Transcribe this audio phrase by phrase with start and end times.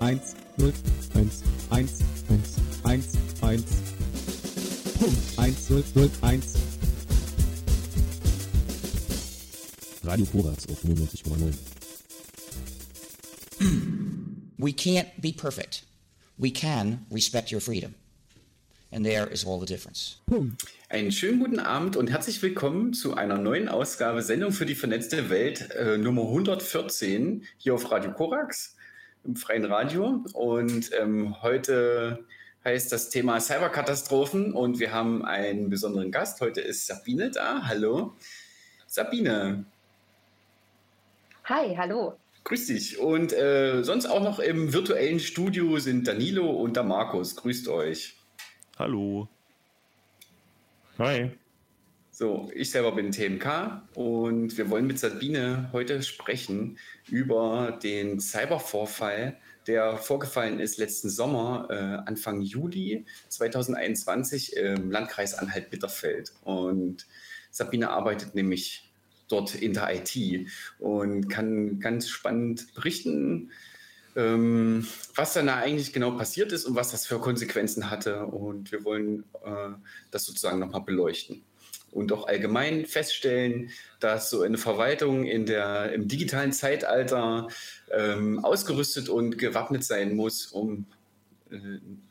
[0.00, 0.72] Eins, null,
[1.16, 3.82] eins, eins, eins, eins, eins.
[5.00, 5.38] Punkt.
[5.38, 6.56] Eins, null, null, eins.
[10.04, 11.58] Radio Korax auf 99,9.
[14.58, 15.84] We can't be perfect.
[16.38, 17.96] We can respect your freedom.
[18.92, 20.18] And there is all the difference.
[20.92, 25.30] Einen schönen guten Abend und herzlich willkommen zu einer neuen Ausgabe Sendung für die vernetzte
[25.30, 28.76] Welt äh, Nummer 114 hier auf Radio Korax
[29.24, 30.22] im freien Radio.
[30.34, 32.26] Und ähm, heute
[32.66, 36.42] heißt das Thema Cyberkatastrophen und wir haben einen besonderen Gast.
[36.42, 37.62] Heute ist Sabine da.
[37.64, 38.14] Hallo.
[38.86, 39.64] Sabine.
[41.44, 42.18] Hi, hallo.
[42.44, 42.98] Grüß dich.
[42.98, 47.34] Und äh, sonst auch noch im virtuellen Studio sind Danilo und der Markus.
[47.34, 48.18] Grüßt euch.
[48.78, 49.30] Hallo.
[51.02, 51.32] Hi.
[52.12, 59.36] So, ich selber bin TMK und wir wollen mit Sabine heute sprechen über den Cybervorfall,
[59.66, 66.34] der vorgefallen ist letzten Sommer, äh, Anfang Juli 2021 im Landkreis Anhalt-Bitterfeld.
[66.44, 67.08] Und
[67.50, 68.92] Sabine arbeitet nämlich
[69.26, 70.46] dort in der IT
[70.78, 73.50] und kann ganz spannend berichten,
[74.16, 78.26] ähm, was dann da eigentlich genau passiert ist und was das für Konsequenzen hatte.
[78.26, 79.70] Und wir wollen äh,
[80.10, 81.42] das sozusagen nochmal beleuchten.
[81.90, 87.48] Und auch allgemein feststellen, dass so eine Verwaltung in der, im digitalen Zeitalter
[87.90, 90.86] ähm, ausgerüstet und gewappnet sein muss, um
[91.50, 91.58] äh,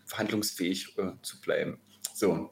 [0.05, 1.79] verhandlungsfähig äh, zu bleiben.
[2.13, 2.52] So.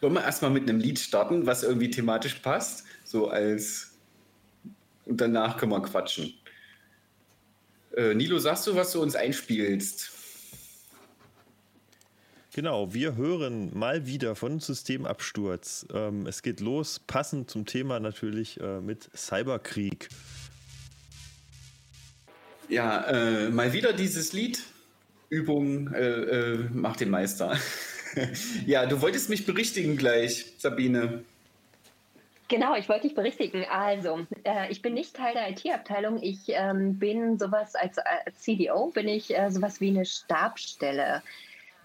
[0.00, 3.90] Wollen wir erstmal mit einem Lied starten, was irgendwie thematisch passt, so als
[5.10, 6.34] und danach können wir quatschen.
[7.96, 10.12] Äh, Nilo, sagst du, was du uns einspielst?
[12.52, 15.86] Genau, wir hören mal wieder von Systemabsturz.
[15.94, 20.08] Ähm, es geht los, passend zum Thema natürlich äh, mit Cyberkrieg.
[22.68, 24.62] Ja, äh, mal wieder dieses Lied.
[25.28, 27.56] Übung äh, äh macht den Meister.
[28.66, 31.24] ja, du wolltest mich berichtigen gleich, Sabine.
[32.50, 33.64] Genau, ich wollte dich berichtigen.
[33.70, 36.18] Also, äh, ich bin nicht Teil der IT-Abteilung.
[36.20, 41.22] Ich ähm, bin sowas als, als CDO, bin ich äh, sowas wie eine Stabstelle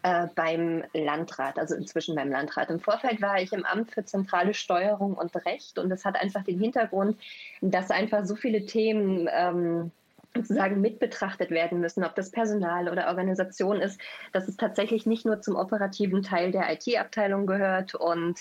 [0.02, 2.72] äh, beim Landrat, also inzwischen beim Landrat.
[2.72, 6.44] Im Vorfeld war ich im Amt für zentrale Steuerung und Recht und das hat einfach
[6.44, 7.16] den Hintergrund,
[7.62, 9.92] dass einfach so viele Themen ähm,
[10.36, 14.02] sozusagen mit betrachtet werden müssen, ob das Personal oder Organisation ist,
[14.34, 18.40] dass es tatsächlich nicht nur zum operativen Teil der IT-Abteilung gehört und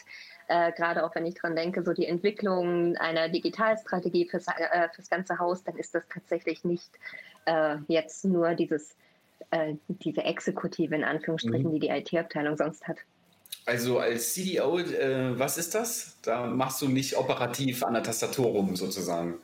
[0.49, 5.11] äh, gerade auch wenn ich dran denke, so die Entwicklung einer Digitalstrategie fürs, äh, fürs
[5.11, 6.91] ganze Haus, dann ist das tatsächlich nicht
[7.47, 8.97] äh, jetzt nur dieses,
[9.51, 11.81] äh, diese Exekutive in Anführungsstrichen, mhm.
[11.81, 12.99] die die IT-Abteilung sonst hat.
[13.67, 16.19] Also als CDO, äh, was ist das?
[16.23, 19.39] Da machst du nicht operativ an der Tastatur rum sozusagen.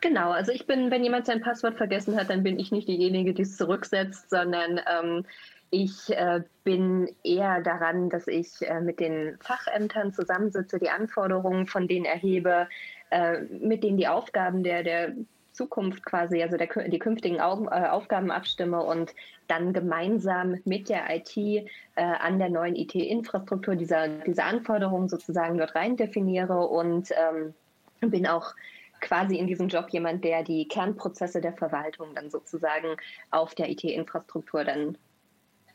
[0.00, 3.34] Genau, also ich bin, wenn jemand sein Passwort vergessen hat, dann bin ich nicht diejenige,
[3.34, 5.24] die es zurücksetzt, sondern ähm,
[5.70, 11.86] ich äh, bin eher daran, dass ich äh, mit den Fachämtern zusammensitze, die Anforderungen von
[11.86, 12.68] denen erhebe,
[13.10, 15.14] äh, mit denen die Aufgaben der, der
[15.52, 19.14] Zukunft quasi, also der, die künftigen Au äh, Aufgaben abstimme und
[19.46, 21.64] dann gemeinsam mit der IT äh,
[21.96, 27.54] an der neuen IT-Infrastruktur dieser, diese Anforderungen sozusagen dort rein definiere und ähm,
[28.10, 28.54] bin auch
[29.00, 32.96] quasi in diesem Job jemand, der die Kernprozesse der Verwaltung dann sozusagen
[33.30, 34.96] auf der IT-Infrastruktur dann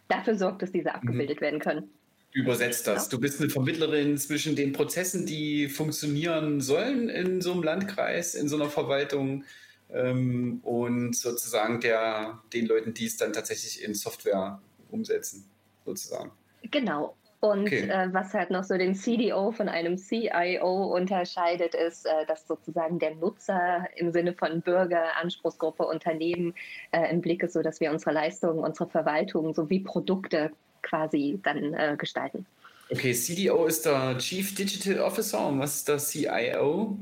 [0.08, 1.42] dafür sorgt, dass diese abgebildet mhm.
[1.42, 1.90] werden können.
[2.32, 3.08] Übersetzt das.
[3.08, 8.50] Du bist eine Vermittlerin zwischen den Prozessen, die funktionieren sollen in so einem Landkreis, in
[8.50, 9.46] so einer Verwaltung
[9.90, 14.62] ähm, und sozusagen der, den Leuten, die es dann tatsächlich in Software
[14.92, 15.46] umsetzen,
[15.86, 16.32] sozusagen.
[16.72, 17.16] Genau.
[17.46, 17.88] Und okay.
[17.88, 22.98] äh, was halt noch so den CDO von einem CIO unterscheidet, ist, äh, dass sozusagen
[22.98, 26.56] der Nutzer im Sinne von Bürger, Anspruchsgruppe, Unternehmen
[26.92, 30.52] äh, im Blick ist, so dass wir unsere Leistungen, unsere Verwaltung sowie Produkte
[30.82, 32.48] quasi dann äh, gestalten.
[32.90, 36.98] Okay, CDO ist der Chief Digital Officer und was ist der CIO?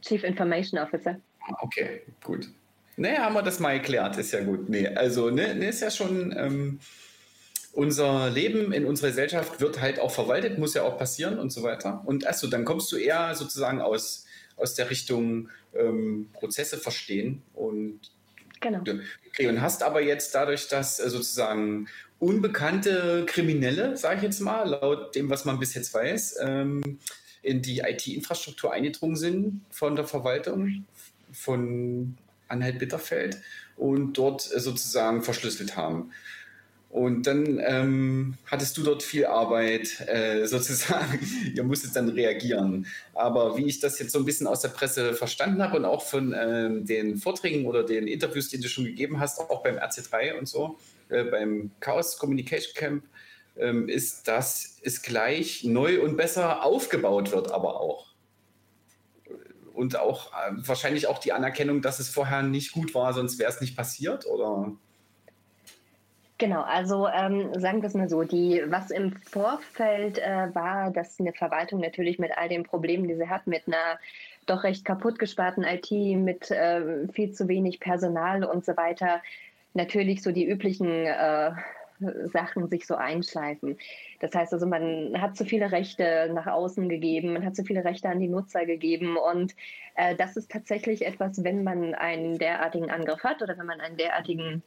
[0.00, 1.16] Chief Information Officer.
[1.60, 2.48] Okay, gut.
[2.96, 4.68] Naja, haben wir das mal erklärt, ist ja gut.
[4.68, 6.32] Nee, also, ne, ne ist ja schon.
[6.36, 6.78] Ähm,
[7.72, 11.62] unser Leben in unserer Gesellschaft wird halt auch verwaltet, muss ja auch passieren und so
[11.62, 12.02] weiter.
[12.04, 14.26] Und achso, dann kommst du eher sozusagen aus,
[14.56, 18.00] aus der Richtung ähm, Prozesse verstehen und
[18.60, 18.82] Genau.
[19.28, 21.88] Okay, und hast aber jetzt dadurch, dass äh, sozusagen
[22.18, 26.98] unbekannte Kriminelle, sage ich jetzt mal, laut dem, was man bis jetzt weiß, ähm,
[27.42, 30.84] in die IT-Infrastruktur eingedrungen sind von der Verwaltung
[31.32, 32.18] von
[32.48, 33.38] Anhalt-Bitterfeld
[33.76, 36.12] und dort äh, sozusagen verschlüsselt haben.
[36.90, 41.20] Und dann ähm, hattest du dort viel Arbeit, äh, sozusagen.
[41.54, 42.86] Ihr musstet dann reagieren.
[43.14, 46.02] Aber wie ich das jetzt so ein bisschen aus der Presse verstanden habe und auch
[46.02, 50.36] von ähm, den Vorträgen oder den Interviews, die du schon gegeben hast, auch beim RC3
[50.36, 50.78] und so,
[51.10, 53.04] äh, beim Chaos Communication Camp,
[53.56, 58.08] ähm, ist, dass es gleich neu und besser aufgebaut wird, aber auch.
[59.74, 63.50] Und auch äh, wahrscheinlich auch die Anerkennung, dass es vorher nicht gut war, sonst wäre
[63.50, 64.72] es nicht passiert, oder?
[66.40, 71.20] Genau, also ähm, sagen wir es mal so, die, was im Vorfeld äh, war, dass
[71.20, 73.98] eine Verwaltung natürlich mit all den Problemen, die sie hat, mit einer
[74.46, 79.20] doch recht kaputt gesparten IT, mit äh, viel zu wenig Personal und so weiter,
[79.74, 81.52] natürlich so die üblichen äh,
[82.32, 83.76] Sachen sich so einschleifen.
[84.20, 87.84] Das heißt also, man hat zu viele Rechte nach außen gegeben, man hat zu viele
[87.84, 89.54] Rechte an die Nutzer gegeben und
[89.94, 93.98] äh, das ist tatsächlich etwas, wenn man einen derartigen Angriff hat oder wenn man einen
[93.98, 94.62] derartigen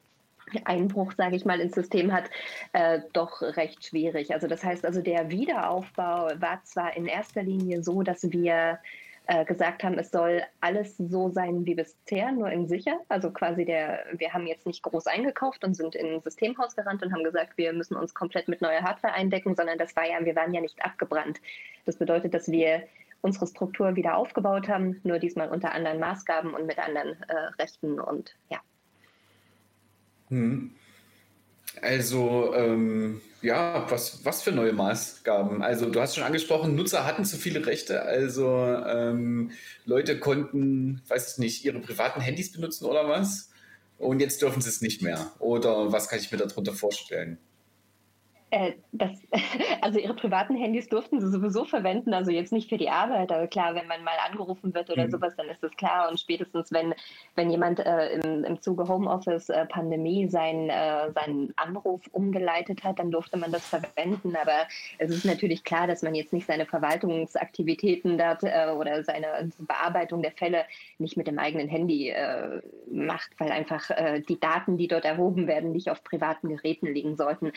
[0.66, 2.30] Einbruch, sage ich mal, ins System hat,
[2.74, 4.34] äh, doch recht schwierig.
[4.34, 8.80] Also das heißt also, der Wiederaufbau war zwar in erster Linie so, dass wir
[9.28, 13.00] äh, gesagt haben, es soll alles so sein wie bisher, nur in sicher.
[13.08, 17.04] Also quasi der, wir haben jetzt nicht groß eingekauft und sind in ein Systemhaus gerannt
[17.04, 20.24] und haben gesagt, wir müssen uns komplett mit neuer Hardware eindecken, sondern das war ja,
[20.26, 21.40] wir waren ja nicht abgebrannt.
[21.86, 22.84] Das bedeutet, dass wir
[23.22, 28.02] unsere Struktur wieder aufgebaut haben, nur diesmal unter anderen Maßgaben und mit anderen äh, Rechten
[28.02, 28.60] und ja.
[30.34, 30.72] Hm.
[31.82, 35.62] Also, ähm, ja, was, was für neue Maßgaben?
[35.62, 38.02] Also, du hast schon angesprochen, Nutzer hatten zu viele Rechte.
[38.02, 39.52] Also, ähm,
[39.86, 43.52] Leute konnten, weiß ich nicht, ihre privaten Handys benutzen oder was?
[44.00, 45.32] Und jetzt dürfen sie es nicht mehr.
[45.40, 47.38] Oder was kann ich mir darunter vorstellen?
[48.54, 49.10] Äh, das,
[49.82, 53.48] also ihre privaten Handys durften sie sowieso verwenden, also jetzt nicht für die Arbeit, aber
[53.48, 55.10] klar, wenn man mal angerufen wird oder mhm.
[55.10, 56.08] sowas, dann ist das klar.
[56.08, 56.94] Und spätestens, wenn,
[57.34, 63.00] wenn jemand äh, im, im Zuge Homeoffice äh, Pandemie sein, äh, seinen Anruf umgeleitet hat,
[63.00, 64.36] dann durfte man das verwenden.
[64.40, 64.68] Aber
[65.00, 70.22] es ist natürlich klar, dass man jetzt nicht seine Verwaltungsaktivitäten dort äh, oder seine Bearbeitung
[70.22, 70.66] der Fälle
[71.00, 72.14] nicht mit dem eigenen Handy
[72.92, 73.90] macht, weil einfach
[74.28, 77.52] die Daten, die dort erhoben werden, nicht auf privaten Geräten liegen sollten.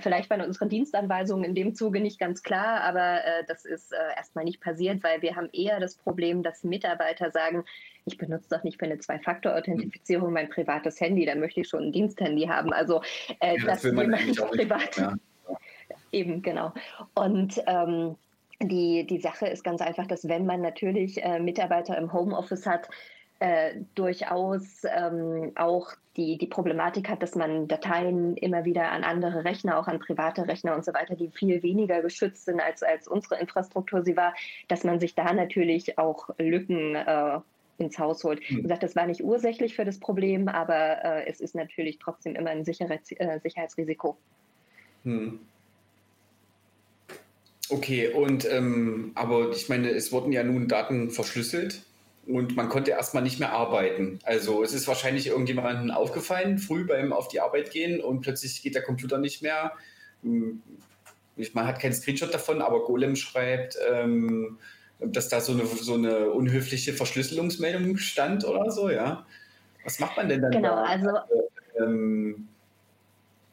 [0.00, 3.96] vielleicht bei unseren Dienstanweisungen in dem Zuge nicht ganz klar, aber äh, das ist äh,
[4.16, 7.64] erstmal nicht passiert, weil wir haben eher das Problem, dass Mitarbeiter sagen,
[8.04, 11.92] ich benutze doch nicht für eine Zwei-Faktor-Authentifizierung mein privates Handy, da möchte ich schon ein
[11.92, 12.72] Diensthandy haben.
[12.72, 13.02] Also
[13.40, 14.96] äh, ja, das, das will man nicht privat.
[14.96, 15.14] Ja.
[16.12, 16.72] Eben, genau.
[17.14, 18.16] Und ähm,
[18.62, 22.88] die, die Sache ist ganz einfach, dass wenn man natürlich äh, Mitarbeiter im Homeoffice hat,
[23.38, 29.44] äh, durchaus ähm, auch die, die Problematik hat, dass man Dateien immer wieder an andere
[29.44, 33.06] Rechner, auch an private Rechner und so weiter, die viel weniger geschützt sind, als, als
[33.06, 34.34] unsere Infrastruktur sie war,
[34.68, 37.40] dass man sich da natürlich auch Lücken äh,
[37.78, 38.40] ins Haus holt.
[38.48, 42.34] Wie gesagt, das war nicht ursächlich für das Problem, aber äh, es ist natürlich trotzdem
[42.34, 44.16] immer ein Sicherheits äh, Sicherheitsrisiko.
[45.04, 45.40] Hm.
[47.68, 51.82] Okay, und ähm, aber ich meine, es wurden ja nun Daten verschlüsselt
[52.26, 54.18] und man konnte erstmal nicht mehr arbeiten.
[54.24, 58.74] Also es ist wahrscheinlich irgendjemandem aufgefallen, früh beim auf die Arbeit gehen und plötzlich geht
[58.74, 59.72] der Computer nicht mehr.
[60.22, 60.62] Hm,
[61.52, 64.58] man hat keinen Screenshot davon, aber Golem schreibt, ähm,
[64.98, 69.26] dass da so eine, so eine unhöfliche Verschlüsselungsmeldung stand oder so, ja.
[69.84, 70.50] Was macht man denn dann?
[70.50, 70.82] Genau, da?
[70.82, 71.10] also.
[71.78, 72.48] Ähm,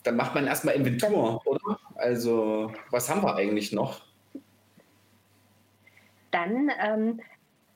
[0.04, 1.80] dann macht man erstmal Inventur, oder?
[1.96, 4.02] Also, was haben wir eigentlich noch?
[6.32, 7.22] Dann ähm,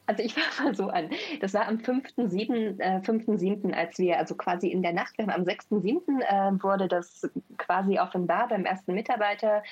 [0.08, 1.10] also ich fange mal so an.
[1.42, 6.22] Das war am 5.7., äh, 5.7., als wir, also quasi in der Nacht, am 6.7.
[6.22, 9.64] Äh, wurde das quasi offenbar beim ersten Mitarbeiter.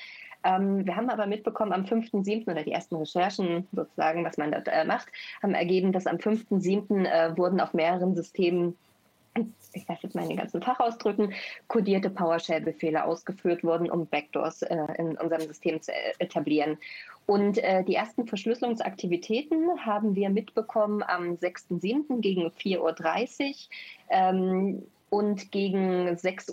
[0.44, 2.50] Ähm, wir haben aber mitbekommen, am 5.7.
[2.50, 5.08] oder die ersten Recherchen sozusagen, was man dort äh, macht,
[5.42, 7.04] haben ergeben, dass am 5.7.
[7.04, 8.76] Äh, wurden auf mehreren Systemen
[9.72, 11.34] ich darf jetzt meine ganzen Fachausdrücken,
[11.68, 16.78] kodierte PowerShell-Befehle ausgeführt wurden, um Backdoors äh, in unserem System zu etablieren.
[17.26, 22.20] Und äh, die ersten Verschlüsselungsaktivitäten haben wir mitbekommen am 6.7.
[22.20, 23.54] gegen 4.30 Uhr.
[24.10, 26.52] Ähm, und gegen 6.30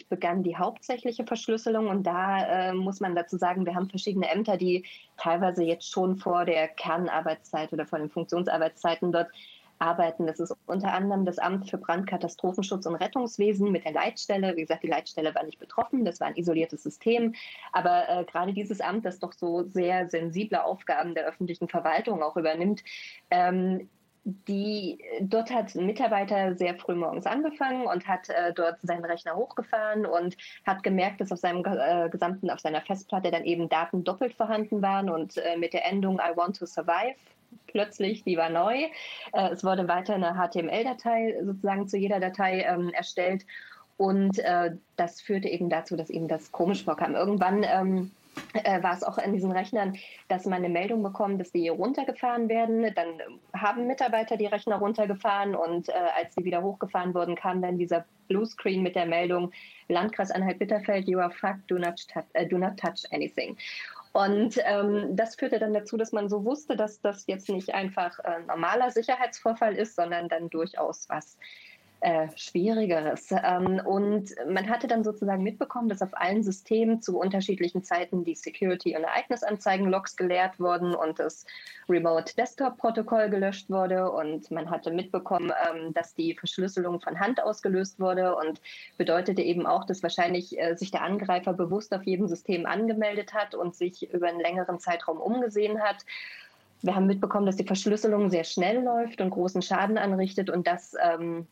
[0.00, 1.86] Uhr begann die hauptsächliche Verschlüsselung.
[1.88, 4.84] Und da äh, muss man dazu sagen, wir haben verschiedene Ämter, die
[5.16, 9.28] teilweise jetzt schon vor der Kernarbeitszeit oder vor den Funktionsarbeitszeiten dort
[9.80, 10.26] arbeiten.
[10.26, 14.56] Das ist unter anderem das Amt für Brandkatastrophenschutz und Rettungswesen mit der Leitstelle.
[14.56, 17.34] Wie gesagt, die Leitstelle war nicht betroffen, das war ein isoliertes System.
[17.72, 22.36] Aber äh, gerade dieses Amt, das doch so sehr sensible Aufgaben der öffentlichen Verwaltung auch
[22.36, 22.82] übernimmt,
[23.30, 23.88] ähm,
[24.24, 29.34] die dort hat ein Mitarbeiter sehr früh morgens angefangen und hat äh, dort seinen Rechner
[29.34, 34.04] hochgefahren und hat gemerkt, dass auf seinem äh, gesamten, auf seiner Festplatte dann eben Daten
[34.04, 37.16] doppelt vorhanden waren und äh, mit der Endung I want to survive
[37.66, 38.84] plötzlich, die war neu.
[39.32, 43.44] Äh, es wurde weiter eine HTML-Datei sozusagen zu jeder Datei ähm, erstellt.
[43.96, 47.14] Und äh, das führte eben dazu, dass ihm das komisch vorkam.
[47.14, 48.10] Irgendwann ähm,
[48.54, 49.96] äh, war es auch an diesen Rechnern,
[50.28, 52.92] dass man eine Meldung bekommt, dass die runtergefahren werden.
[52.94, 53.20] Dann
[53.52, 58.04] haben Mitarbeiter die Rechner runtergefahren und äh, als die wieder hochgefahren wurden, kam dann dieser
[58.28, 59.52] Bluescreen mit der Meldung
[59.88, 63.56] Landkreis Anhalt-Bitterfeld, you are fucked, do not, uh, do not touch anything.
[64.12, 68.18] Und ähm, das führte dann dazu, dass man so wusste, dass das jetzt nicht einfach
[68.20, 71.38] äh, normaler Sicherheitsvorfall ist, sondern dann durchaus was
[72.00, 73.30] äh, Schwierigeres.
[73.30, 78.34] Ähm, und man hatte dann sozusagen mitbekommen, dass auf allen Systemen zu unterschiedlichen Zeiten die
[78.34, 81.44] Security- und Ereignisanzeigen-Logs geleert wurden und das
[81.88, 84.10] Remote Desktop-Protokoll gelöscht wurde.
[84.10, 88.60] Und man hatte mitbekommen, ähm, dass die Verschlüsselung von Hand ausgelöst wurde und
[88.96, 93.54] bedeutete eben auch, dass wahrscheinlich äh, sich der Angreifer bewusst auf jedem System angemeldet hat
[93.54, 96.04] und sich über einen längeren Zeitraum umgesehen hat.
[96.82, 100.96] Wir haben mitbekommen, dass die Verschlüsselung sehr schnell läuft und großen Schaden anrichtet und dass
[101.02, 101.46] ähm,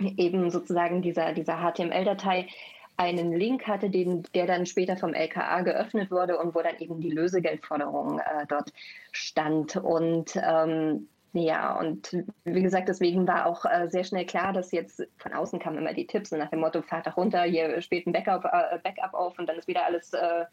[0.00, 2.48] eben sozusagen dieser, dieser HTML-Datei
[2.96, 7.00] einen Link hatte, den, der dann später vom LKA geöffnet wurde und wo dann eben
[7.00, 8.72] die Lösegeldforderung äh, dort
[9.12, 9.76] stand.
[9.76, 12.14] Und ähm, ja, und
[12.44, 15.94] wie gesagt, deswegen war auch äh, sehr schnell klar, dass jetzt von außen kamen immer
[15.94, 19.38] die Tipps nach dem Motto, fahrt doch runter, hier spielt ein Backup, äh, Backup auf
[19.38, 20.44] und dann ist wieder alles äh,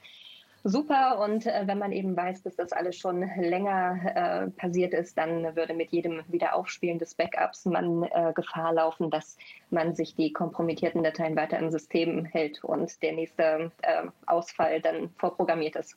[0.63, 1.19] super.
[1.19, 5.55] Und äh, wenn man eben weiß, dass das alles schon länger äh, passiert ist, dann
[5.55, 9.37] würde mit jedem Wiederaufspielen des Backups man äh, Gefahr laufen, dass
[9.69, 15.09] man sich die kompromittierten Dateien weiter im System hält und der nächste äh, Ausfall dann
[15.17, 15.95] vorprogrammiert ist.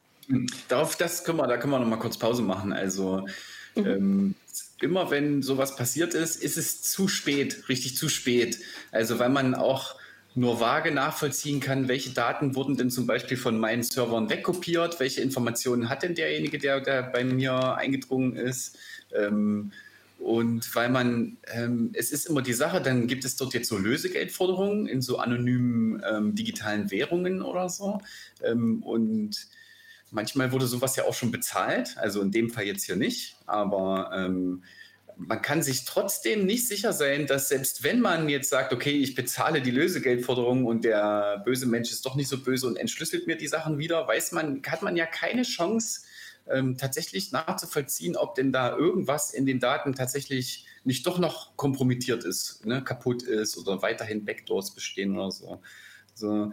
[0.68, 2.72] Darauf, das können wir, da können wir noch mal kurz Pause machen.
[2.72, 3.26] Also
[3.74, 3.86] mhm.
[3.86, 4.34] ähm,
[4.80, 8.58] immer wenn sowas passiert ist, ist es zu spät, richtig zu spät.
[8.92, 9.99] Also weil man auch
[10.34, 15.20] nur vage nachvollziehen kann, welche Daten wurden denn zum Beispiel von meinen Servern wegkopiert, welche
[15.20, 18.78] Informationen hat denn derjenige, der, der bei mir eingedrungen ist.
[19.14, 19.72] Ähm,
[20.20, 23.78] und weil man, ähm, es ist immer die Sache, dann gibt es dort jetzt so
[23.78, 28.00] Lösegeldforderungen in so anonymen ähm, digitalen Währungen oder so.
[28.44, 29.48] Ähm, und
[30.10, 34.10] manchmal wurde sowas ja auch schon bezahlt, also in dem Fall jetzt hier nicht, aber
[34.14, 34.62] ähm,
[35.26, 39.14] man kann sich trotzdem nicht sicher sein, dass selbst wenn man jetzt sagt, okay, ich
[39.14, 43.36] bezahle die Lösegeldforderung und der böse Mensch ist doch nicht so böse und entschlüsselt mir
[43.36, 46.00] die Sachen wieder, weiß man, hat man ja keine Chance,
[46.48, 52.24] ähm, tatsächlich nachzuvollziehen, ob denn da irgendwas in den Daten tatsächlich nicht doch noch kompromittiert
[52.24, 55.60] ist, ne, kaputt ist oder weiterhin Backdoors bestehen oder so.
[56.14, 56.52] so.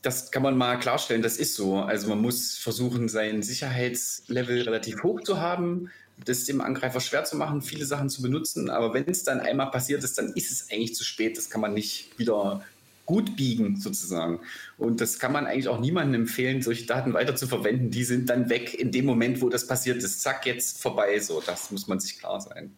[0.00, 1.80] Das kann man mal klarstellen, das ist so.
[1.80, 5.90] Also man muss versuchen, sein Sicherheitslevel relativ hoch zu haben
[6.24, 8.70] das dem Angreifer schwer zu machen, viele Sachen zu benutzen.
[8.70, 11.36] Aber wenn es dann einmal passiert ist, dann ist es eigentlich zu spät.
[11.36, 12.62] Das kann man nicht wieder
[13.06, 14.40] gut biegen, sozusagen.
[14.76, 17.90] Und das kann man eigentlich auch niemandem empfehlen, solche Daten weiter zu verwenden.
[17.90, 20.20] Die sind dann weg in dem Moment, wo das passiert ist.
[20.20, 21.18] Zack, jetzt vorbei.
[21.18, 22.74] So, das muss man sich klar sein.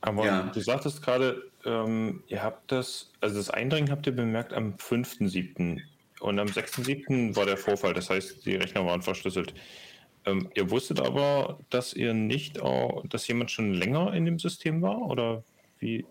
[0.00, 0.42] Aber ja.
[0.54, 5.80] du sagtest gerade, ähm, ihr habt das, also das Eindringen habt ihr bemerkt am 5.7.
[6.20, 7.36] Und am 6.7.
[7.36, 7.92] war der Vorfall.
[7.92, 9.52] Das heißt, die Rechner waren verschlüsselt.
[10.28, 14.82] Ähm, ihr wusstet aber, dass ihr nicht, auch, dass jemand schon länger in dem System
[14.82, 15.42] war oder
[15.78, 16.04] wie?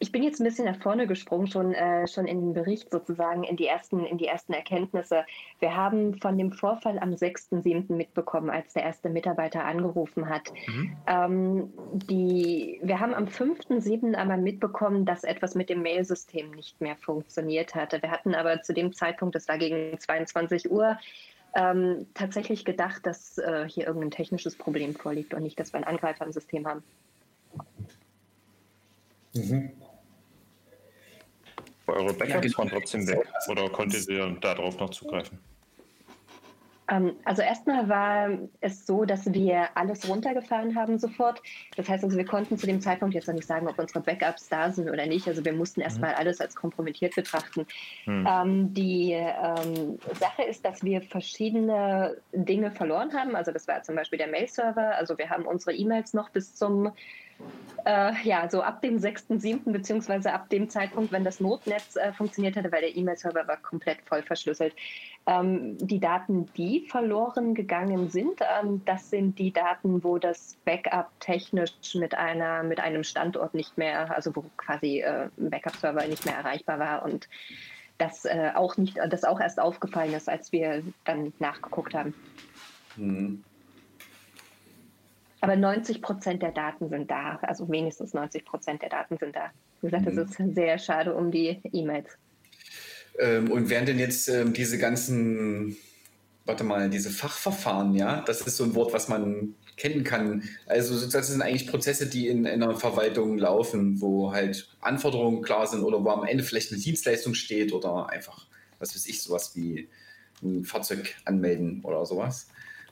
[0.00, 3.42] Ich bin jetzt ein bisschen nach vorne gesprungen, schon, äh, schon in den Bericht sozusagen,
[3.44, 5.24] in die, ersten, in die ersten Erkenntnisse.
[5.60, 7.94] Wir haben von dem Vorfall am 6.7.
[7.94, 10.52] mitbekommen, als der erste Mitarbeiter angerufen hat.
[10.66, 10.96] Mhm.
[11.06, 14.14] Ähm, die, wir haben am 5.7.
[14.14, 18.02] einmal mitbekommen, dass etwas mit dem Mailsystem nicht mehr funktioniert hatte.
[18.02, 20.98] Wir hatten aber zu dem Zeitpunkt, das war gegen 22 Uhr,
[21.54, 25.84] ähm, tatsächlich gedacht, dass äh, hier irgendein technisches Problem vorliegt und nicht, dass wir einen
[25.84, 26.82] Angreifer im System haben.
[29.34, 29.70] Mhm.
[31.86, 35.38] Eure Backups waren trotzdem weg oder konntet ihr darauf noch zugreifen?
[36.88, 41.42] Ähm, also erstmal war es so, dass wir alles runtergefahren haben sofort.
[41.76, 44.48] Das heißt also, wir konnten zu dem Zeitpunkt jetzt noch nicht sagen, ob unsere Backups
[44.48, 45.26] da sind oder nicht.
[45.28, 45.84] Also wir mussten mhm.
[45.84, 47.66] erstmal alles als kompromittiert betrachten.
[48.06, 48.28] Mhm.
[48.28, 53.34] Ähm, die ähm, Sache ist, dass wir verschiedene Dinge verloren haben.
[53.34, 54.94] Also das war zum Beispiel der Mail-Server.
[54.96, 56.92] Also wir haben unsere E-Mails noch bis zum
[57.84, 59.70] äh, ja, so ab dem 6.7.
[59.70, 63.98] beziehungsweise ab dem Zeitpunkt, wenn das Notnetz äh, funktioniert hatte, weil der E-Mail-Server war komplett
[64.06, 64.74] voll verschlüsselt.
[65.26, 71.10] Ähm, die Daten, die verloren gegangen sind, ähm, das sind die Daten, wo das Backup
[71.20, 76.24] technisch mit einer mit einem Standort nicht mehr, also wo quasi äh, ein Backup-Server nicht
[76.24, 77.28] mehr erreichbar war und
[77.98, 82.14] das äh, auch nicht, das auch erst aufgefallen ist, als wir dann nachgeguckt haben.
[82.96, 83.44] Mhm.
[85.44, 89.50] Aber 90 Prozent der Daten sind da, also wenigstens 90 Prozent der Daten sind da.
[89.82, 90.16] Wie gesagt, mhm.
[90.16, 92.16] das ist sehr schade um die E-Mails.
[93.18, 95.76] Ähm, und wären denn jetzt ähm, diese ganzen,
[96.46, 100.48] warte mal, diese Fachverfahren, ja, das ist so ein Wort, was man kennen kann.
[100.64, 105.66] Also das sind eigentlich Prozesse, die in, in einer Verwaltung laufen, wo halt Anforderungen klar
[105.66, 108.46] sind oder wo am Ende vielleicht eine Dienstleistung steht oder einfach,
[108.78, 109.90] was weiß ich, sowas wie
[110.42, 112.48] ein Fahrzeug anmelden oder sowas.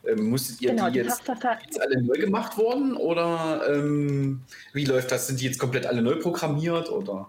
[0.06, 4.42] Ähm, musstet ihr genau, die, die jetzt, jetzt, alle neu gemacht worden oder ähm,
[4.73, 5.28] wie läuft das?
[5.28, 7.28] Sind die jetzt komplett alle neu programmiert oder?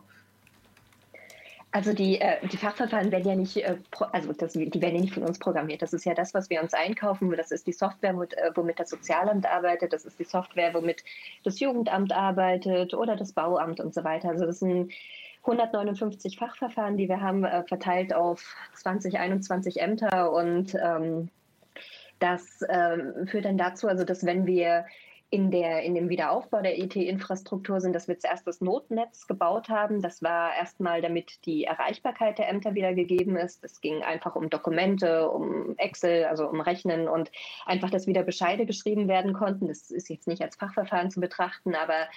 [1.76, 3.78] Also die, äh, die Fachverfahren werden ja nicht, äh,
[4.12, 5.82] also das, die werden ja nicht von uns programmiert.
[5.82, 7.32] Das ist ja das, was wir uns einkaufen.
[7.36, 9.92] Das ist die Software, womit, äh, womit das Sozialamt arbeitet.
[9.92, 11.04] Das ist die Software, womit
[11.44, 14.30] das Jugendamt arbeitet oder das Bauamt und so weiter.
[14.30, 14.94] Also das sind
[15.42, 21.30] 159 Fachverfahren, die wir haben, äh, verteilt auf 20, 21 Ämter und ähm,
[22.24, 24.86] das ähm, führt dann dazu, also dass wenn wir
[25.30, 30.00] in, der, in dem Wiederaufbau der IT-Infrastruktur sind, dass wir zuerst das Notnetz gebaut haben.
[30.00, 33.64] Das war erstmal, damit die Erreichbarkeit der Ämter wieder gegeben ist.
[33.64, 37.32] Es ging einfach um Dokumente, um Excel, also um Rechnen und
[37.66, 39.68] einfach, dass wieder Bescheide geschrieben werden konnten.
[39.68, 42.08] Das ist jetzt nicht als Fachverfahren zu betrachten, aber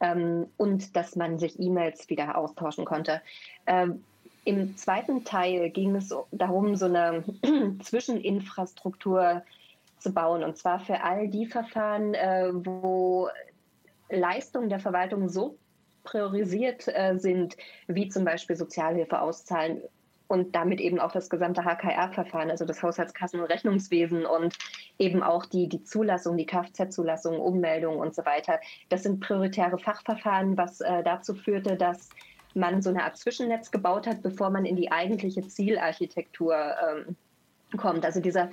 [0.00, 3.20] ähm, und dass man sich E-Mails wieder austauschen konnte.
[3.66, 4.02] Ähm,
[4.44, 7.24] Im zweiten Teil ging es darum, so eine
[7.82, 9.42] Zwischeninfrastruktur
[9.98, 10.42] zu bauen.
[10.42, 13.28] Und zwar für all die Verfahren, äh, wo
[14.10, 15.56] Leistungen der Verwaltung so
[16.04, 17.56] priorisiert äh, sind,
[17.86, 19.82] wie zum Beispiel Sozialhilfe auszahlen
[20.26, 24.56] und damit eben auch das gesamte HKR-Verfahren, also das Haushaltskassen- und Rechnungswesen und
[24.98, 28.58] eben auch die, die Zulassung, die Kfz-Zulassung, Ummeldung und so weiter.
[28.88, 32.08] Das sind prioritäre Fachverfahren, was äh, dazu führte, dass
[32.54, 37.16] man so eine Art Zwischennetz gebaut hat, bevor man in die eigentliche Zielarchitektur ähm,
[37.76, 38.04] kommt.
[38.04, 38.50] Also dieser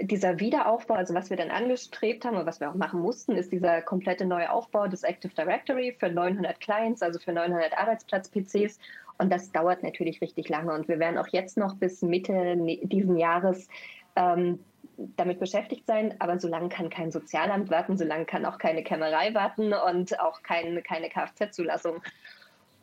[0.00, 3.52] dieser Wiederaufbau, also was wir dann angestrebt haben und was wir auch machen mussten, ist
[3.52, 8.80] dieser komplette neue Aufbau des Active Directory für 900 Clients, also für 900 Arbeitsplatz-PCs.
[9.18, 10.72] Und das dauert natürlich richtig lange.
[10.72, 13.68] Und wir werden auch jetzt noch bis Mitte ne-, diesen Jahres
[14.16, 14.58] ähm,
[15.16, 16.14] damit beschäftigt sein.
[16.18, 20.18] Aber so lange kann kein Sozialamt warten, so lange kann auch keine Kämmerei warten und
[20.18, 22.02] auch kein, keine Kfz-Zulassung.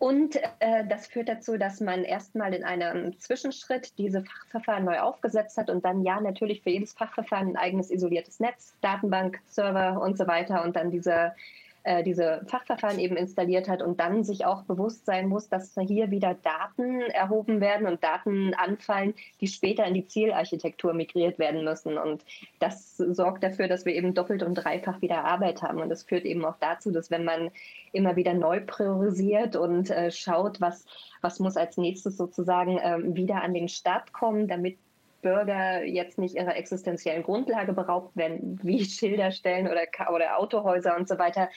[0.01, 5.59] Und äh, das führt dazu, dass man erstmal in einem Zwischenschritt diese Fachverfahren neu aufgesetzt
[5.59, 10.17] hat und dann ja natürlich für jedes Fachverfahren ein eigenes isoliertes Netz, Datenbank, Server und
[10.17, 11.35] so weiter und dann diese
[11.83, 16.11] äh, diese Fachverfahren eben installiert hat und dann sich auch bewusst sein muss, dass hier
[16.11, 21.97] wieder Daten erhoben werden und Daten anfallen, die später in die Zielarchitektur migriert werden müssen.
[21.97, 22.23] Und
[22.59, 25.79] das sorgt dafür, dass wir eben doppelt und dreifach wieder Arbeit haben.
[25.79, 27.49] Und das führt eben auch dazu, dass wenn man
[27.93, 30.85] immer wieder neu priorisiert und äh, schaut, was,
[31.21, 34.77] was muss als nächstes sozusagen äh, wieder an den Start kommen, damit
[35.21, 41.07] Bürger jetzt nicht ihrer existenziellen Grundlage beraubt werden, wie Schilder stellen oder, oder Autohäuser und
[41.07, 41.49] so weiter.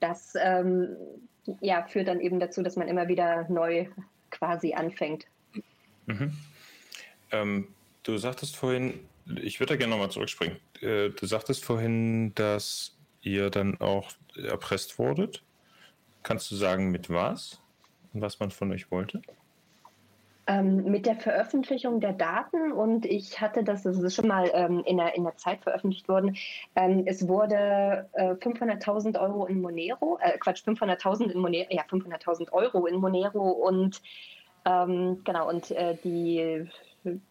[0.00, 0.96] Das ähm,
[1.60, 3.86] ja, führt dann eben dazu, dass man immer wieder neu
[4.30, 5.26] quasi anfängt.
[6.06, 6.36] Mhm.
[7.32, 7.68] Ähm,
[8.02, 9.00] du sagtest vorhin,
[9.42, 10.58] ich würde da gerne nochmal zurückspringen.
[10.80, 15.42] Äh, du sagtest vorhin, dass ihr dann auch erpresst wurdet.
[16.22, 17.60] Kannst du sagen, mit was
[18.12, 19.22] und was man von euch wollte?
[20.48, 24.84] Ähm, mit der Veröffentlichung der Daten und ich hatte das, das ist schon mal ähm,
[24.86, 26.36] in, der, in der Zeit veröffentlicht worden,
[26.76, 32.52] ähm, es wurde äh, 500.000 Euro in Monero, äh, Quatsch, 500.000 in Monero, ja 500.000
[32.52, 34.00] Euro in Monero und
[34.64, 36.68] ähm, genau und äh, die,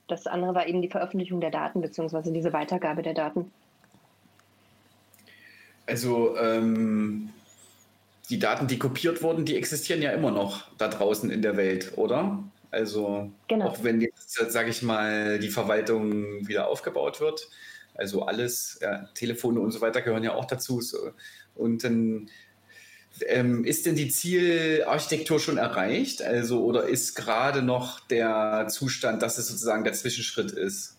[0.10, 3.50] das andere war eben die Veröffentlichung der Daten beziehungsweise diese Weitergabe der Daten.
[5.86, 7.30] Also ähm,
[8.30, 11.94] die Daten, die kopiert wurden, die existieren ja immer noch da draußen in der Welt,
[11.96, 12.44] oder?
[12.76, 13.70] Also genau.
[13.70, 17.48] auch wenn jetzt, sage ich mal, die Verwaltung wieder aufgebaut wird,
[17.94, 20.82] also alles, ja, Telefone und so weiter gehören ja auch dazu.
[20.82, 21.14] So.
[21.56, 22.30] Und dann
[23.28, 26.22] ähm, ist denn die Zielarchitektur schon erreicht?
[26.22, 30.98] Also, oder ist gerade noch der Zustand, dass es sozusagen der Zwischenschritt ist?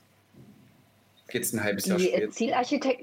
[1.31, 2.31] Jetzt ein halbes Jahr später.
[2.31, 3.03] Zielarchitekt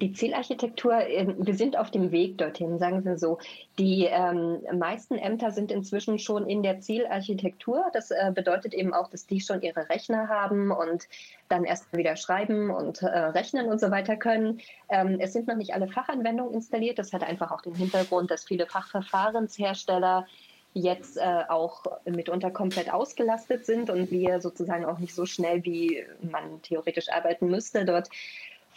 [0.00, 3.38] die Zielarchitektur, ähm, wir sind auf dem Weg dorthin, sagen wir so.
[3.78, 7.84] Die ähm, meisten Ämter sind inzwischen schon in der Zielarchitektur.
[7.92, 11.08] Das äh, bedeutet eben auch, dass die schon ihre Rechner haben und
[11.48, 14.60] dann erst wieder schreiben und äh, rechnen und so weiter können.
[14.88, 16.98] Ähm, es sind noch nicht alle Fachanwendungen installiert.
[16.98, 20.26] Das hat einfach auch den Hintergrund, dass viele Fachverfahrenshersteller
[20.72, 26.04] jetzt äh, auch mitunter komplett ausgelastet sind und wir sozusagen auch nicht so schnell, wie
[26.22, 28.08] man theoretisch arbeiten müsste, dort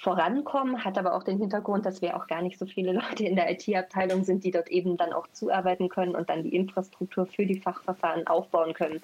[0.04, 3.36] vorankommen, hat aber auch den Hintergrund, dass wir auch gar nicht so viele Leute in
[3.36, 7.46] der IT-Abteilung sind, die dort eben dann auch zuarbeiten können und dann die Infrastruktur für
[7.46, 9.02] die Fachverfahren aufbauen können.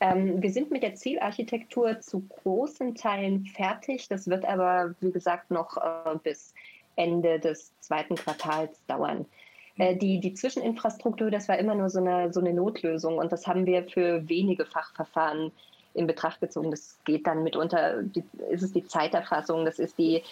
[0.00, 4.08] Ähm, wir sind mit der Zielarchitektur zu großen Teilen fertig.
[4.08, 6.54] Das wird aber, wie gesagt, noch äh, bis
[6.96, 9.26] Ende des zweiten Quartals dauern.
[9.78, 13.46] Äh, die, die Zwischeninfrastruktur, das war immer nur so eine, so eine Notlösung und das
[13.46, 15.50] haben wir für wenige Fachverfahren
[15.96, 16.70] in Betracht gezogen.
[16.70, 20.22] Das geht dann mitunter, die, ist es die Zeiterfassung, das ist die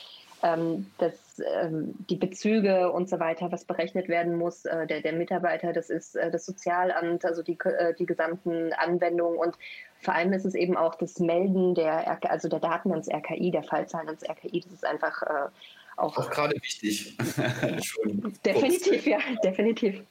[0.45, 5.15] ähm, dass ähm, die Bezüge und so weiter, was berechnet werden muss, äh, der, der
[5.15, 9.57] Mitarbeiter, das ist äh, das Sozialamt, also die, äh, die gesamten Anwendungen und
[10.01, 13.63] vor allem ist es eben auch das Melden der, also der Daten ans RKI, der
[13.63, 15.49] Fallzahlen ans RKI, das ist einfach äh,
[15.97, 17.17] auch, auch gerade wichtig.
[18.45, 20.03] definitiv, ja, definitiv.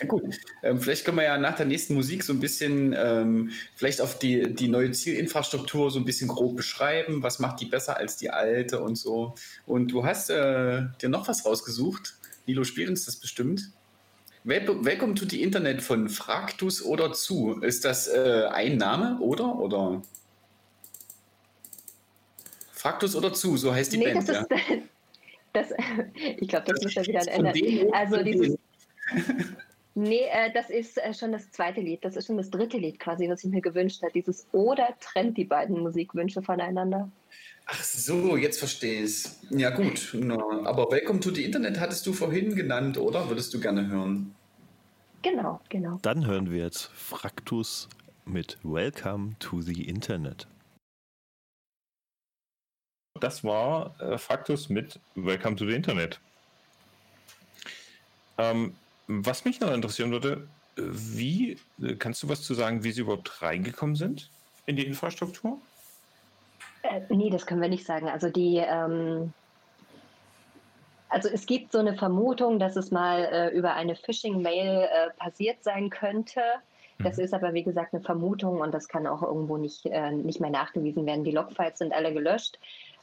[0.00, 0.22] Ja, gut.
[0.62, 4.18] Ähm, vielleicht können wir ja nach der nächsten Musik so ein bisschen ähm, vielleicht auf
[4.18, 7.22] die, die neue Zielinfrastruktur so ein bisschen grob beschreiben.
[7.22, 9.34] Was macht die besser als die alte und so?
[9.66, 12.16] Und du hast äh, dir noch was rausgesucht.
[12.46, 13.70] Nilo spielt uns das bestimmt.
[14.44, 17.60] Welcome to the Internet von Fraktus oder zu.
[17.62, 19.58] Ist das äh, ein Name oder?
[19.58, 20.02] oder?
[22.70, 24.28] Fraktus oder zu, so heißt die nee, Band.
[24.28, 24.76] Das ist, ja.
[25.52, 25.70] das,
[26.36, 27.92] ich glaube, das, das muss ja wieder ein Ende.
[27.92, 28.56] Also dieses.
[29.98, 32.04] Nee, äh, das ist äh, schon das zweite Lied.
[32.04, 34.12] Das ist schon das dritte Lied quasi, was ich mir gewünscht habe.
[34.12, 37.10] Dieses Oder trennt die beiden Musikwünsche voneinander.
[37.64, 39.40] Ach so, jetzt verstehe ich es.
[39.48, 43.30] Ja gut, na, aber Welcome to the Internet hattest du vorhin genannt, oder?
[43.30, 44.34] Würdest du gerne hören?
[45.22, 45.98] Genau, genau.
[46.02, 47.88] Dann hören wir jetzt Fraktus
[48.26, 50.46] mit Welcome to the Internet.
[53.18, 56.20] Das war äh, Fraktus mit Welcome to the Internet.
[58.36, 58.74] Ähm,
[59.06, 61.58] was mich noch interessieren würde, wie,
[61.98, 64.30] kannst du was zu sagen, wie sie überhaupt reingekommen sind
[64.66, 65.58] in die Infrastruktur?
[66.82, 68.08] Äh, nee, das können wir nicht sagen.
[68.08, 69.32] Also die, ähm,
[71.08, 75.62] also es gibt so eine Vermutung, dass es mal äh, über eine Phishing-Mail äh, passiert
[75.62, 76.40] sein könnte.
[76.98, 77.24] Das mhm.
[77.24, 80.50] ist aber wie gesagt eine Vermutung und das kann auch irgendwo nicht, äh, nicht mehr
[80.50, 81.24] nachgewiesen werden.
[81.24, 82.58] Die Logfiles sind alle gelöscht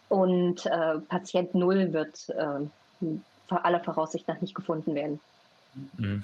[0.10, 2.68] und äh, Patient Null wird äh,
[3.50, 5.20] aller Voraussicht nach nicht gefunden werden.
[5.98, 6.24] Mhm.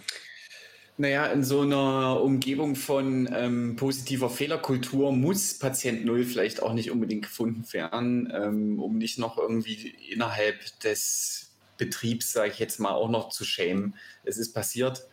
[0.98, 6.92] Naja, in so einer Umgebung von ähm, positiver Fehlerkultur muss Patient Null vielleicht auch nicht
[6.92, 12.92] unbedingt gefunden werden, ähm, um nicht noch irgendwie innerhalb des Betriebs, sage ich jetzt mal,
[12.92, 13.96] auch noch zu schämen.
[14.26, 15.08] Es ist passiert.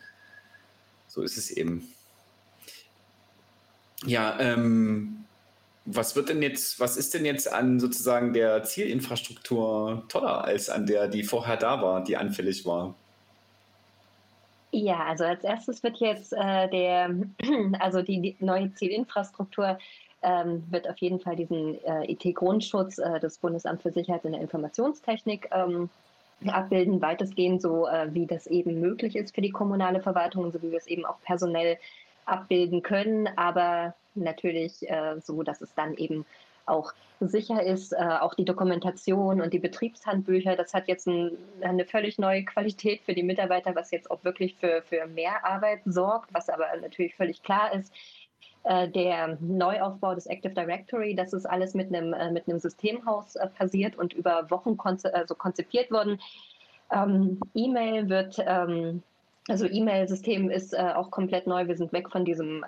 [1.07, 1.87] So ist es eben.
[4.05, 5.23] Ja, ähm,
[5.85, 10.85] was wird denn jetzt, was ist denn jetzt an sozusagen der Zielinfrastruktur toller als an
[10.85, 12.93] der, die vorher da war, die anfällig war?
[14.71, 17.15] Ja, also als erstes wird jetzt äh, der,
[17.79, 19.77] also die, neue Zielinfrastruktur
[20.21, 24.41] ähm, wird auf jeden Fall diesen äh, IT-Grundschutz äh, des Bundesamts für Sicherheit in der
[24.41, 25.89] Informationstechnik ähm,
[26.45, 30.71] abbilden, weitestgehend so, äh, wie das eben möglich ist für die kommunale Verwaltung, so wie
[30.71, 31.77] wir es eben auch personell
[32.25, 36.25] abbilden können, aber natürlich äh, so, dass es dann eben
[36.67, 37.93] auch sicher ist.
[37.93, 43.01] Äh, auch die Dokumentation und die Betriebshandbücher, das hat jetzt ein, eine völlig neue Qualität
[43.01, 47.15] für die Mitarbeiter, was jetzt auch wirklich für, für mehr Arbeit sorgt, was aber natürlich
[47.15, 47.93] völlig klar ist.
[48.63, 53.35] Äh, der Neuaufbau des Active Directory, das ist alles mit einem, äh, mit einem Systemhaus
[53.35, 56.19] äh, passiert und über Wochen konze also konzipiert worden.
[56.91, 59.03] Ähm, E-Mail wird, ähm,
[59.47, 61.67] also E-Mail-System ist äh, auch komplett neu.
[61.67, 62.67] Wir sind weg von diesem äh,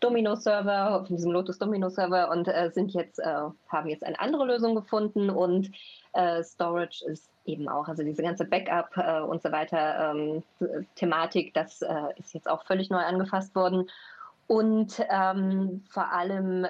[0.00, 4.74] Domino-Server, auf diesem Lotus Domino-Server und äh, sind jetzt, äh, haben jetzt eine andere Lösung
[4.74, 5.70] gefunden und
[6.12, 10.42] äh, Storage ist eben auch, also diese ganze Backup äh, und so weiter ähm,
[10.96, 13.88] Thematik, das äh, ist jetzt auch völlig neu angefasst worden.
[14.46, 16.66] Und ähm, vor allem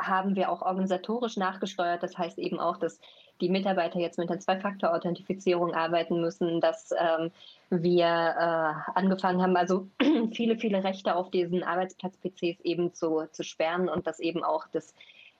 [0.00, 2.02] haben wir auch organisatorisch nachgesteuert.
[2.02, 3.00] Das heißt eben auch, dass
[3.40, 7.30] die Mitarbeiter jetzt mit der Zwei-Faktor-Authentifizierung arbeiten müssen, dass ähm,
[7.70, 9.88] wir äh, angefangen haben, also
[10.32, 14.94] viele, viele Rechte auf diesen Arbeitsplatz-PCs eben zu, zu sperren und dass eben auch das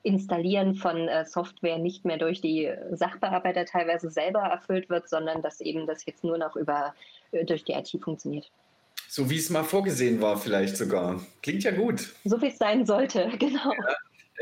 [0.05, 5.61] Installieren von äh, Software nicht mehr durch die Sachbearbeiter teilweise selber erfüllt wird, sondern dass
[5.61, 6.92] eben das jetzt nur noch über,
[7.31, 8.50] äh, durch die IT funktioniert.
[9.09, 11.20] So wie es mal vorgesehen war, vielleicht sogar.
[11.42, 12.14] Klingt ja gut.
[12.24, 13.72] So wie es sein sollte, genau.
[13.72, 13.94] Ja.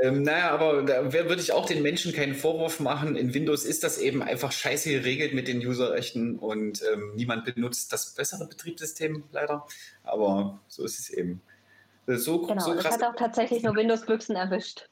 [0.03, 3.17] Ähm, naja, aber da würde ich auch den Menschen keinen Vorwurf machen.
[3.17, 7.93] In Windows ist das eben einfach scheiße geregelt mit den Userrechten und ähm, niemand benutzt
[7.93, 9.67] das bessere Betriebssystem leider.
[10.05, 11.43] Aber so ist es eben.
[12.07, 12.85] So, genau, so krass.
[12.85, 14.89] das hat auch tatsächlich nur Windows-Büchsen erwischt.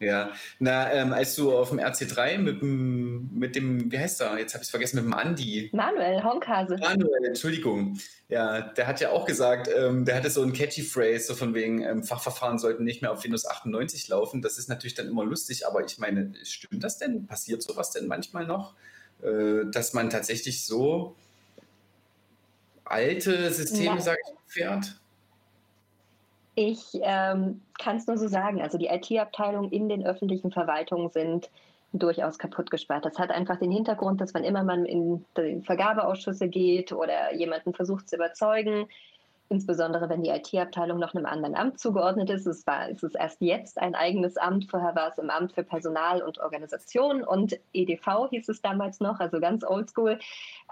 [0.00, 4.38] Ja, na, ähm, als du auf dem RC3 mit dem, mit dem, wie heißt er?
[4.38, 5.70] Jetzt habe ich es vergessen, mit dem Andi.
[5.72, 6.76] Manuel Honkhase.
[6.78, 7.98] Manuel, Entschuldigung.
[8.28, 11.54] Ja, der hat ja auch gesagt, ähm, der hatte so ein catchy Phrase, so von
[11.54, 14.42] wegen, ähm, Fachverfahren sollten nicht mehr auf Windows 98 laufen.
[14.42, 17.26] Das ist natürlich dann immer lustig, aber ich meine, stimmt das denn?
[17.26, 18.74] Passiert sowas denn manchmal noch?
[19.22, 21.14] Äh, dass man tatsächlich so
[22.84, 24.00] alte Systeme, ja.
[24.00, 25.00] sag ich, fährt?
[26.54, 28.62] Ich ähm, kann es nur so sagen.
[28.62, 31.50] Also die IT-Abteilungen in den öffentlichen Verwaltungen sind
[31.92, 33.04] durchaus kaputt gespart.
[33.04, 37.72] Das hat einfach den Hintergrund, dass wann immer man in die Vergabeausschüsse geht oder jemanden
[37.72, 38.88] versucht zu überzeugen,
[39.48, 42.46] insbesondere wenn die IT-Abteilung noch einem anderen Amt zugeordnet ist.
[42.46, 45.62] Es, war, es ist erst jetzt ein eigenes Amt, vorher war es im Amt für
[45.62, 50.18] Personal und Organisation und EDV hieß es damals noch, also ganz oldschool,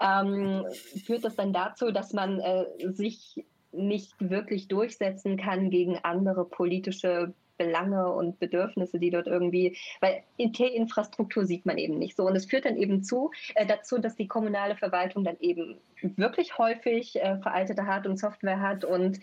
[0.01, 0.65] ähm,
[1.05, 7.33] führt das dann dazu, dass man äh, sich nicht wirklich durchsetzen kann gegen andere politische
[7.57, 12.25] Belange und Bedürfnisse, die dort irgendwie, weil IT-Infrastruktur sieht man eben nicht so.
[12.25, 16.57] Und es führt dann eben zu, äh, dazu, dass die kommunale Verwaltung dann eben wirklich
[16.57, 19.19] häufig äh, veraltete Hard- und Software hat und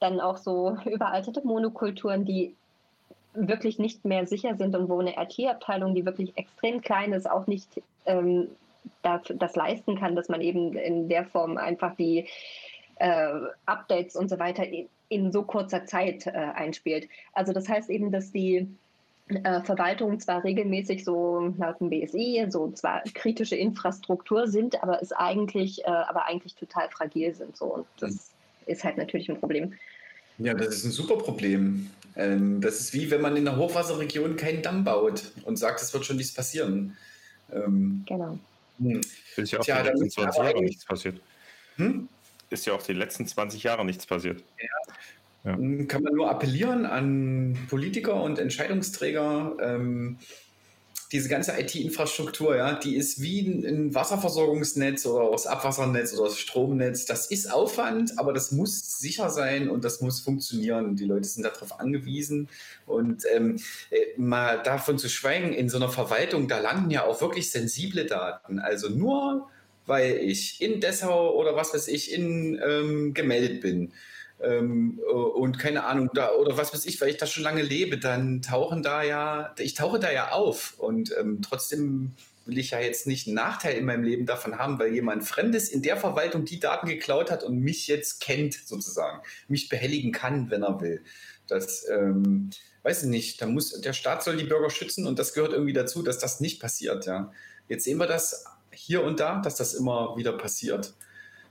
[0.00, 2.54] dann auch so überaltete Monokulturen, die
[3.34, 7.46] wirklich nicht mehr sicher sind und wo eine IT-Abteilung, die wirklich extrem klein ist, auch
[7.46, 8.48] nicht ähm,
[9.02, 12.26] das, das leisten kann, dass man eben in der Form einfach die
[13.02, 13.32] äh,
[13.66, 14.64] Updates und so weiter
[15.08, 17.08] in so kurzer Zeit äh, einspielt.
[17.32, 18.68] Also das heißt eben, dass die
[19.28, 25.12] äh, Verwaltungen zwar regelmäßig so laut dem BSI so zwar kritische Infrastruktur sind, aber es
[25.12, 28.72] eigentlich, äh, aber eigentlich total fragil sind so und das mhm.
[28.72, 29.74] ist halt natürlich ein Problem.
[30.38, 31.90] Ja, das ist ein super Problem.
[32.14, 35.92] Ähm, das ist wie wenn man in einer Hochwasserregion keinen Damm baut und sagt, es
[35.92, 36.96] wird schon nichts passieren.
[37.52, 38.38] Ähm, genau.
[38.78, 39.00] Hm.
[39.36, 41.20] Ist ja auch Tja, die letzten 20 Jahre nichts passiert.
[41.76, 42.08] Hm?
[42.52, 44.44] Ist ja auch die letzten 20 Jahre nichts passiert.
[44.58, 44.94] Ja.
[45.44, 45.56] Ja.
[45.86, 49.56] Kann man nur appellieren an Politiker und Entscheidungsträger.
[49.60, 50.18] Ähm,
[51.10, 57.04] diese ganze IT-Infrastruktur, ja, die ist wie ein Wasserversorgungsnetz oder das Abwassernetz oder das Stromnetz.
[57.04, 60.96] Das ist Aufwand, aber das muss sicher sein und das muss funktionieren.
[60.96, 62.48] Die Leute sind darauf angewiesen.
[62.86, 63.58] Und ähm,
[63.90, 68.06] äh, mal davon zu schweigen, in so einer Verwaltung, da landen ja auch wirklich sensible
[68.06, 68.58] Daten.
[68.58, 69.50] Also nur
[69.86, 73.92] weil ich in Dessau oder was weiß ich in ähm, gemeldet bin.
[74.42, 77.62] Ähm, äh, und keine Ahnung, da, oder was weiß ich, weil ich da schon lange
[77.62, 80.74] lebe, dann tauchen da ja, ich tauche da ja auf.
[80.78, 82.14] Und ähm, trotzdem
[82.44, 85.68] will ich ja jetzt nicht einen Nachteil in meinem Leben davon haben, weil jemand Fremdes
[85.68, 90.50] in der Verwaltung die Daten geklaut hat und mich jetzt kennt, sozusagen, mich behelligen kann,
[90.50, 91.04] wenn er will.
[91.46, 92.50] Das, ähm,
[92.82, 95.72] weiß ich nicht, da muss, der Staat soll die Bürger schützen und das gehört irgendwie
[95.72, 97.32] dazu, dass das nicht passiert, ja.
[97.68, 100.94] Jetzt sehen wir das hier und da, dass das immer wieder passiert.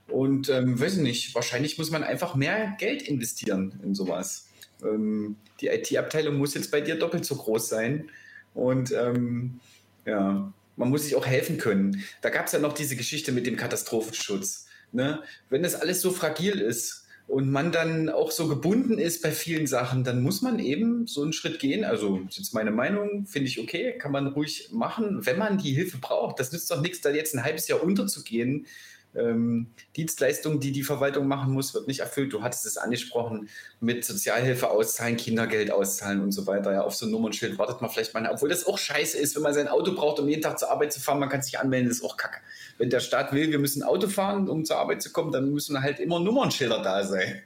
[0.08, 4.48] Und ähm, weiß ich nicht, wahrscheinlich muss man einfach mehr Geld investieren in sowas.
[4.82, 8.10] Ähm, die IT-Abteilung muss jetzt bei dir doppelt so groß sein.
[8.54, 9.60] Und ähm,
[10.04, 12.02] ja, man muss sich auch helfen können.
[12.20, 14.66] Da gab es ja noch diese Geschichte mit dem Katastrophenschutz.
[14.90, 15.22] Ne?
[15.48, 17.01] Wenn das alles so fragil ist,
[17.32, 21.22] und man dann auch so gebunden ist bei vielen Sachen, dann muss man eben so
[21.22, 21.82] einen Schritt gehen.
[21.82, 25.56] Also, das ist jetzt meine Meinung, finde ich okay, kann man ruhig machen, wenn man
[25.56, 26.38] die Hilfe braucht.
[26.38, 28.66] Das nützt doch nichts, da jetzt ein halbes Jahr unterzugehen,
[29.14, 32.32] ähm, Dienstleistungen, die die Verwaltung machen muss, wird nicht erfüllt.
[32.32, 33.48] Du hattest es angesprochen
[33.80, 36.72] mit Sozialhilfe auszahlen, Kindergeld auszahlen und so weiter.
[36.72, 39.42] Ja, auf so ein Nummernschild wartet man vielleicht mal, obwohl das auch scheiße ist, wenn
[39.42, 41.20] man sein Auto braucht, um jeden Tag zur Arbeit zu fahren.
[41.20, 42.40] Man kann sich anmelden, das ist auch kacke.
[42.78, 45.80] Wenn der Staat will, wir müssen Auto fahren, um zur Arbeit zu kommen, dann müssen
[45.82, 47.42] halt immer Nummernschilder da sein.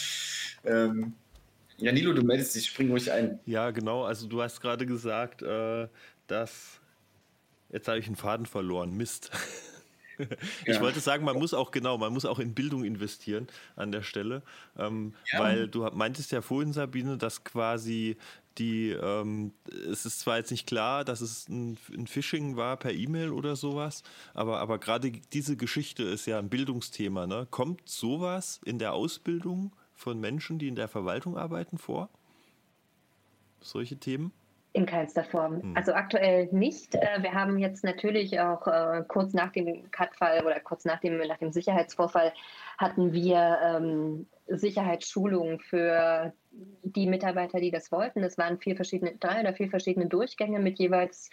[0.64, 1.14] ähm,
[1.78, 3.40] ja, Nilo, du meldest dich, spring ruhig ein.
[3.46, 4.04] Ja, genau.
[4.04, 5.88] Also du hast gerade gesagt, äh,
[6.26, 6.80] dass
[7.70, 8.96] jetzt habe ich einen Faden verloren.
[8.96, 9.30] Mist.
[10.66, 10.80] ich ja.
[10.80, 14.42] wollte sagen, man muss auch genau, man muss auch in Bildung investieren an der Stelle,
[14.78, 15.40] ähm, ja.
[15.40, 18.16] weil du meintest ja vorhin, Sabine, dass quasi
[18.58, 19.52] die, ähm,
[19.90, 23.56] es ist zwar jetzt nicht klar, dass es ein, ein Phishing war per E-Mail oder
[23.56, 24.02] sowas,
[24.34, 27.26] aber, aber gerade diese Geschichte ist ja ein Bildungsthema.
[27.26, 27.46] Ne?
[27.50, 32.10] Kommt sowas in der Ausbildung von Menschen, die in der Verwaltung arbeiten, vor?
[33.60, 34.32] Solche Themen?
[34.72, 35.62] In keinster Form.
[35.62, 35.76] Hm.
[35.76, 36.94] Also aktuell nicht.
[36.94, 41.18] Äh, wir haben jetzt natürlich auch äh, kurz nach dem Cut-Fall oder kurz nach dem,
[41.18, 42.32] nach dem Sicherheitsvorfall
[42.78, 46.32] hatten wir ähm, Sicherheitsschulungen für
[46.82, 48.22] die Mitarbeiter, die das wollten.
[48.22, 51.30] Es waren vier verschiedene, drei oder vier verschiedene Durchgänge mit jeweils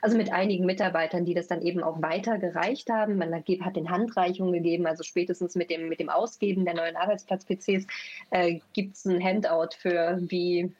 [0.00, 3.16] also mit einigen Mitarbeitern, die das dann eben auch weitergereicht haben.
[3.16, 7.86] Man hat den Handreichungen gegeben, also spätestens mit dem, mit dem Ausgeben der neuen Arbeitsplatz-PCs
[8.30, 10.72] äh, gibt es ein Handout für wie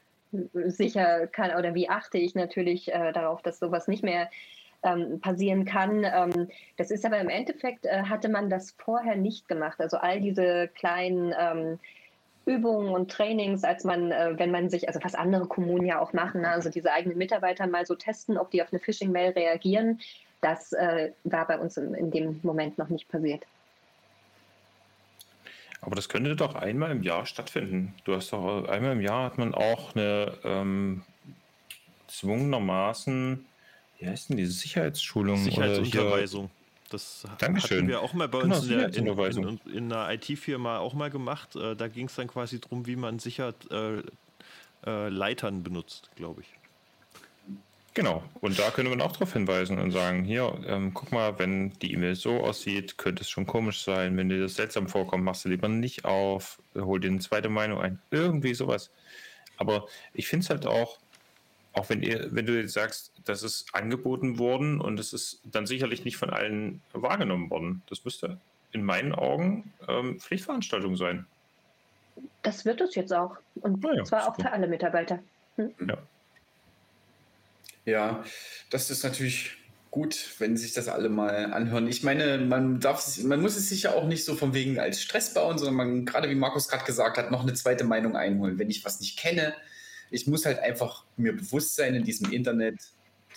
[0.53, 4.29] sicher kann oder wie achte ich natürlich äh, darauf, dass sowas nicht mehr
[4.83, 6.05] ähm, passieren kann.
[6.05, 9.81] Ähm, das ist aber im Endeffekt, äh, hatte man das vorher nicht gemacht.
[9.81, 11.79] Also all diese kleinen ähm,
[12.47, 16.13] Übungen und Trainings, als man, äh, wenn man sich, also was andere Kommunen ja auch
[16.13, 20.01] machen, ne, also diese eigenen Mitarbeiter mal so testen, ob die auf eine Phishing-Mail reagieren,
[20.41, 23.45] das äh, war bei uns in, in dem Moment noch nicht passiert.
[25.81, 27.95] Aber das könnte doch einmal im Jahr stattfinden.
[28.05, 31.03] Du hast doch einmal im Jahr hat man auch eine ähm,
[32.09, 33.45] zwungenermaßen,
[33.99, 35.37] wie heißt denn diese Sicherheitsschulung?
[35.39, 36.51] Sicherheitsunterweisung.
[36.91, 37.79] Das Dankeschön.
[37.79, 40.95] hatten wir auch mal bei uns genau, in, der, in, in, in, einer IT-Firma auch
[40.95, 41.55] mal gemacht.
[41.55, 43.99] Äh, da ging es dann quasi darum, wie man sicher äh,
[44.87, 46.58] äh, Leitern benutzt, glaube ich.
[47.99, 51.73] Genau, und da könnte man auch darauf hinweisen und sagen, hier, ähm, guck mal, wenn
[51.81, 54.17] die E-Mail so aussieht, könnte es schon komisch sein.
[54.17, 57.81] Wenn dir das seltsam vorkommt, machst du lieber nicht auf, hol dir eine zweite Meinung
[57.81, 57.99] ein.
[58.13, 58.93] Irgendwie sowas.
[59.57, 60.99] Aber ich finde es halt auch,
[61.73, 65.67] auch wenn ihr, wenn du jetzt sagst, das ist angeboten worden und es ist dann
[65.67, 67.83] sicherlich nicht von allen wahrgenommen worden.
[67.89, 68.39] Das müsste
[68.71, 71.27] in meinen Augen ähm, Pflichtveranstaltung sein.
[72.43, 73.39] Das wird es jetzt auch.
[73.57, 75.19] Und ja, zwar auch für alle Mitarbeiter.
[75.57, 75.75] Hm?
[75.85, 75.99] Ja.
[77.85, 78.25] Ja,
[78.71, 79.57] das ist natürlich
[79.91, 81.89] gut, wenn sich das alle mal anhören.
[81.89, 85.01] Ich meine, man darf, man muss es sich ja auch nicht so von wegen als
[85.01, 88.59] Stress bauen, sondern man, gerade wie Markus gerade gesagt hat, noch eine zweite Meinung einholen.
[88.59, 89.55] Wenn ich was nicht kenne,
[90.11, 92.77] ich muss halt einfach mir bewusst sein in diesem Internet,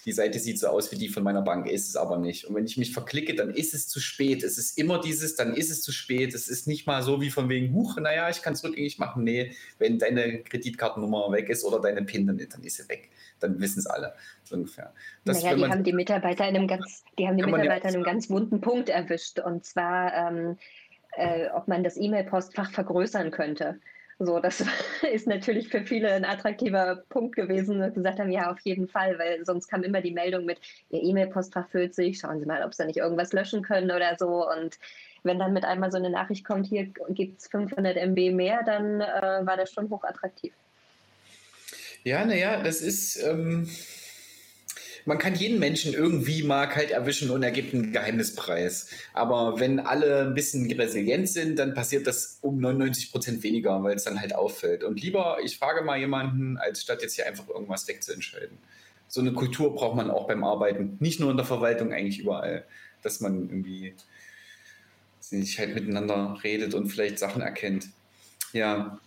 [0.05, 2.45] die Seite sieht so aus wie die von meiner Bank, ist es aber nicht.
[2.45, 4.43] Und wenn ich mich verklicke, dann ist es zu spät.
[4.43, 6.33] Es ist immer dieses, dann ist es zu spät.
[6.33, 9.23] Es ist nicht mal so wie von wegen, huch, naja, ich kann es rückgängig machen.
[9.23, 13.09] Nee, wenn deine Kreditkartennummer weg ist oder deine PIN, dann, dann ist sie weg.
[13.39, 14.93] Dann wissen es alle, so ungefähr.
[15.25, 18.03] Das, naja, die haben die Mitarbeiter in einem ganz, die haben die Mitarbeiter in einem
[18.03, 19.39] ganz wunden Punkt erwischt.
[19.39, 20.57] Und zwar, ähm,
[21.17, 23.79] äh, ob man das E-Mail-Postfach vergrößern könnte.
[24.23, 24.63] So, das
[25.11, 29.17] ist natürlich für viele ein attraktiver Punkt gewesen, dass gesagt haben, ja, auf jeden Fall,
[29.17, 30.59] weil sonst kam immer die Meldung mit,
[30.91, 34.47] Ihr E-Mail-Postfach füllt sich, schauen Sie mal, ob Sie nicht irgendwas löschen können oder so.
[34.47, 34.77] Und
[35.23, 39.01] wenn dann mit einmal so eine Nachricht kommt, hier gibt es 500 MB mehr, dann
[39.01, 40.53] äh, war das schon hochattraktiv.
[42.03, 43.17] Ja, naja, das ist...
[43.23, 43.67] Ähm
[45.05, 48.89] man kann jeden Menschen irgendwie mal kalt erwischen und er gibt einen Geheimnispreis.
[49.13, 53.95] Aber wenn alle ein bisschen resilient sind, dann passiert das um 99 Prozent weniger, weil
[53.95, 54.83] es dann halt auffällt.
[54.83, 58.57] Und lieber, ich frage mal jemanden, als statt jetzt hier einfach irgendwas wegzuentscheiden.
[59.07, 60.97] So eine Kultur braucht man auch beim Arbeiten.
[60.99, 62.63] Nicht nur in der Verwaltung, eigentlich überall.
[63.01, 63.93] Dass man irgendwie
[65.19, 67.89] sich halt miteinander redet und vielleicht Sachen erkennt.
[68.53, 68.99] Ja,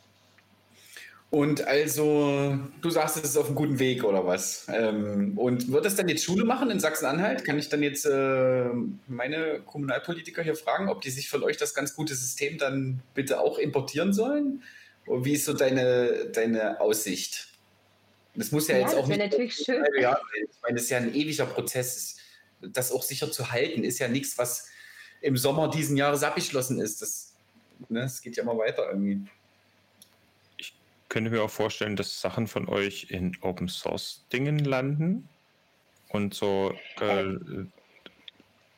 [1.34, 4.66] und also, du sagst, es ist auf einem guten Weg oder was?
[4.68, 7.44] Ähm, und wird das dann jetzt Schule machen in Sachsen-Anhalt?
[7.44, 8.66] Kann ich dann jetzt äh,
[9.08, 13.40] meine Kommunalpolitiker hier fragen, ob die sich von euch das ganz gute System dann bitte
[13.40, 14.62] auch importieren sollen?
[15.06, 17.48] Und wie ist so deine, deine Aussicht?
[18.36, 19.18] Das muss ja, ja jetzt auch nicht.
[19.18, 19.84] natürlich schön.
[20.00, 22.14] Ja, ich meine, das ist ja ein ewiger Prozess.
[22.60, 24.68] Das auch sicher zu halten, ist ja nichts, was
[25.20, 27.02] im Sommer diesen Jahres abgeschlossen ist.
[27.02, 27.34] Das,
[27.88, 29.26] ne, das geht ja immer weiter irgendwie
[31.14, 35.28] könnte mir auch vorstellen, dass Sachen von euch in Open Source Dingen landen
[36.08, 36.74] und so.
[37.00, 37.66] Äh, äh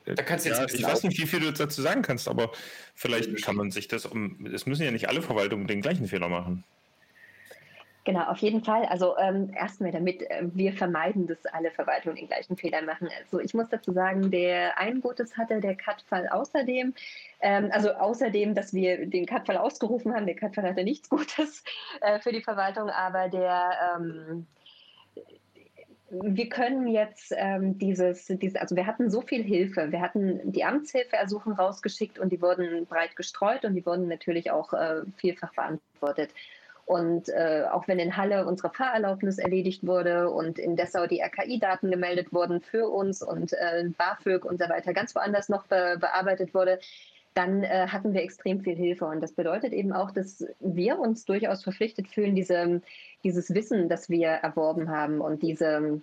[0.05, 2.53] da kannst du jetzt ja, ich weiß nicht, wie viel du dazu sagen kannst, aber
[2.94, 4.44] vielleicht kann man sich das um.
[4.53, 6.62] Es müssen ja nicht alle Verwaltungen den gleichen Fehler machen.
[8.07, 8.85] Genau, auf jeden Fall.
[8.85, 13.09] Also ähm, erstmal damit äh, wir vermeiden, dass alle Verwaltungen den gleichen Fehler machen.
[13.19, 16.95] Also ich muss dazu sagen, der ein Gutes hatte der Cut-Fall außerdem.
[17.40, 20.25] Ähm, also außerdem, dass wir den Cut-Fall ausgerufen haben.
[20.25, 21.64] Der Cut-Fall hatte nichts Gutes
[22.01, 24.47] äh, für die Verwaltung, aber der ähm,
[26.09, 29.90] wir können jetzt ähm, dieses, dieses, also wir hatten so viel Hilfe.
[29.90, 34.73] Wir hatten die Amtshilfeersuchen rausgeschickt und die wurden breit gestreut und die wurden natürlich auch
[34.73, 36.31] äh, vielfach beantwortet.
[36.87, 41.90] Und äh, auch wenn in Halle unsere Fahrerlaubnis erledigt wurde und in Dessau die RKI-Daten
[41.90, 46.55] gemeldet wurden für uns und äh, BAföG und so weiter ganz woanders noch be bearbeitet
[46.55, 46.79] wurde,
[47.35, 49.05] dann äh, hatten wir extrem viel Hilfe.
[49.07, 52.81] Und das bedeutet eben auch, dass wir uns durchaus verpflichtet fühlen, diese,
[53.25, 56.01] dieses Wissen, das wir erworben haben und diese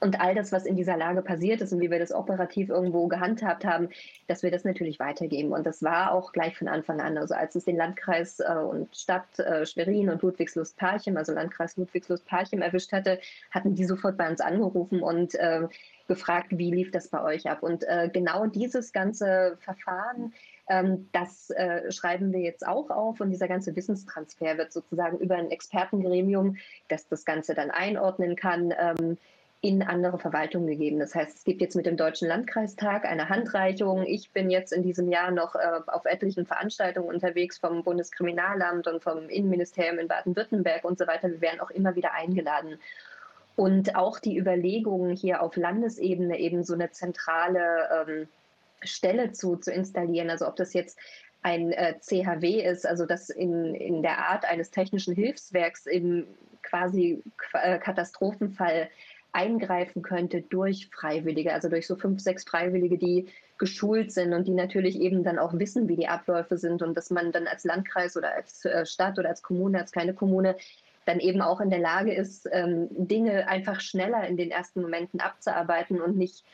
[0.00, 3.06] und all das, was in dieser Lage passiert ist und wie wir das operativ irgendwo
[3.06, 3.88] gehandhabt haben,
[4.26, 5.52] dass wir das natürlich weitergeben.
[5.52, 7.18] Und das war auch gleich von Anfang an.
[7.18, 12.62] Also als es den Landkreis äh, und Stadt äh, Schwerin und Ludwigslust-Parchim, also Landkreis Ludwigslust-Parchim
[12.62, 15.68] erwischt hatte, hatten die sofort bei uns angerufen und äh,
[16.08, 17.62] gefragt, wie lief das bei euch ab.
[17.62, 20.34] Und äh, genau dieses ganze Verfahren,
[20.68, 25.36] ähm, das äh, schreiben wir jetzt auch auf und dieser ganze Wissenstransfer wird sozusagen über
[25.36, 26.56] ein Expertengremium,
[26.88, 29.18] das das Ganze dann einordnen kann, ähm,
[29.62, 30.98] in andere Verwaltungen gegeben.
[30.98, 34.06] Das heißt, es gibt jetzt mit dem Deutschen Landkreistag eine Handreichung.
[34.06, 39.02] Ich bin jetzt in diesem Jahr noch äh, auf etlichen Veranstaltungen unterwegs vom Bundeskriminalamt und
[39.02, 41.30] vom Innenministerium in Baden-Württemberg und so weiter.
[41.30, 42.78] Wir werden auch immer wieder eingeladen.
[43.54, 48.28] Und auch die Überlegungen hier auf Landesebene eben so eine zentrale ähm,
[48.82, 50.30] Stelle zu, zu installieren.
[50.30, 50.98] Also ob das jetzt
[51.42, 56.26] ein äh, CHW ist, also das in, in der Art eines technischen Hilfswerks im
[56.62, 58.88] quasi äh, Katastrophenfall
[59.32, 64.54] eingreifen könnte durch Freiwillige, also durch so fünf, sechs Freiwillige, die geschult sind und die
[64.54, 68.16] natürlich eben dann auch wissen, wie die Abläufe sind und dass man dann als Landkreis
[68.16, 70.56] oder als äh, Stadt oder als Kommune, als kleine Kommune
[71.04, 75.20] dann eben auch in der Lage ist, ähm, Dinge einfach schneller in den ersten Momenten
[75.20, 76.44] abzuarbeiten und nicht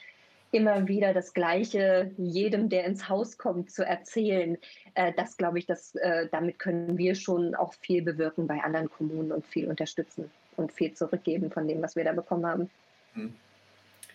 [0.52, 4.56] immer wieder das Gleiche jedem, der ins Haus kommt, zu erzählen.
[4.94, 8.90] Äh, das glaube ich, dass, äh, damit können wir schon auch viel bewirken bei anderen
[8.90, 12.70] Kommunen und viel unterstützen und viel zurückgeben von dem, was wir da bekommen haben.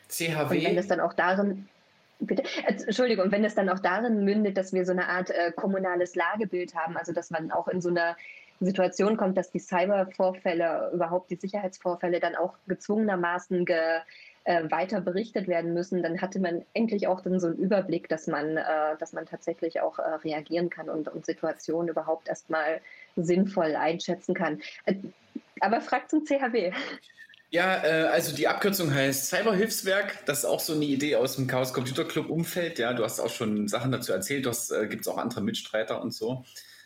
[0.10, 0.58] CHW.
[0.58, 1.68] Und wenn es dann auch darin,
[2.20, 6.16] bitte, Entschuldigung, wenn es dann auch darin mündet, dass wir so eine Art äh, kommunales
[6.16, 8.16] Lagebild haben, also dass man auch in so einer
[8.60, 14.02] Situation kommt, dass die Cybervorfälle, überhaupt die Sicherheitsvorfälle dann auch gezwungenermaßen ge,
[14.44, 18.28] äh, weiter berichtet werden müssen, dann hatte man endlich auch dann so einen Überblick, dass
[18.28, 22.82] man, äh, dass man tatsächlich auch äh, reagieren kann und, und Situationen überhaupt erstmal
[23.16, 24.62] sinnvoll einschätzen kann.
[25.62, 26.72] Aber fragt zum CHW.
[27.52, 30.26] Ja, äh, also die Abkürzung heißt Cyberhilfswerk.
[30.26, 32.80] Das ist auch so eine Idee aus dem Chaos Computer Club Umfeld.
[32.80, 34.46] Ja, du hast auch schon Sachen dazu erzählt.
[34.46, 36.46] Du äh, gibt es auch andere Mitstreiter und so.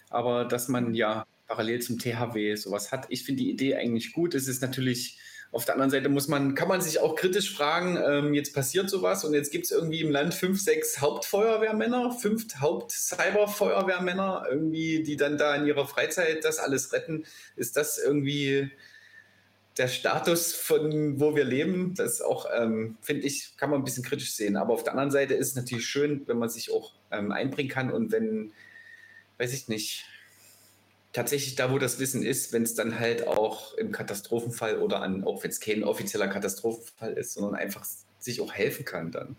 [0.10, 3.06] Aber dass man ja parallel zum THW sowas hat.
[3.10, 4.34] Ich finde die Idee eigentlich gut.
[4.34, 5.20] Es ist natürlich
[5.56, 8.90] auf der anderen Seite muss man, kann man sich auch kritisch fragen, ähm, jetzt passiert
[8.90, 15.16] sowas und jetzt gibt es irgendwie im Land fünf, sechs Hauptfeuerwehrmänner, fünf Haupt-Cyberfeuerwehrmänner, irgendwie, die
[15.16, 17.24] dann da in ihrer Freizeit das alles retten.
[17.56, 18.70] Ist das irgendwie
[19.78, 21.94] der Status von wo wir leben?
[21.96, 24.58] Das auch, ähm, finde ich, kann man ein bisschen kritisch sehen.
[24.58, 27.72] Aber auf der anderen Seite ist es natürlich schön, wenn man sich auch ähm, einbringen
[27.72, 28.52] kann und wenn,
[29.38, 30.04] weiß ich nicht,
[31.16, 35.24] tatsächlich da, wo das Wissen ist, wenn es dann halt auch im Katastrophenfall oder an,
[35.24, 37.86] auch wenn es kein offizieller Katastrophenfall ist, sondern einfach
[38.20, 39.38] sich auch helfen kann dann.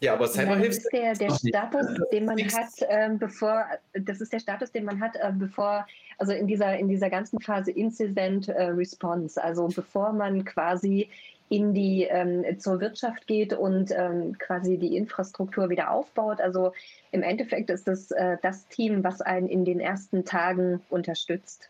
[0.00, 4.40] Ja, aber Cyberhilfe ist der, der Status, den man hat, äh, bevor, das ist der
[4.40, 5.86] Status, den man hat, äh, bevor,
[6.18, 11.08] also in dieser, in dieser ganzen Phase Incident äh, Response, also bevor man quasi
[11.48, 16.40] in die ähm, zur Wirtschaft geht und ähm, quasi die Infrastruktur wieder aufbaut.
[16.40, 16.72] Also
[17.12, 21.68] im Endeffekt ist es äh, das Team, was einen in den ersten Tagen unterstützt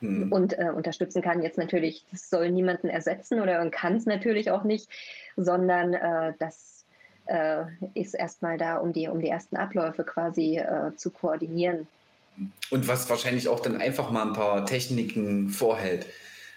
[0.00, 0.32] mhm.
[0.32, 1.42] und äh, unterstützen kann.
[1.42, 4.88] Jetzt natürlich, das soll niemanden ersetzen oder kann es natürlich auch nicht,
[5.36, 6.84] sondern äh, das
[7.26, 11.86] äh, ist erstmal da, um die, um die ersten Abläufe quasi äh, zu koordinieren.
[12.70, 16.06] Und was wahrscheinlich auch dann einfach mal ein paar Techniken vorhält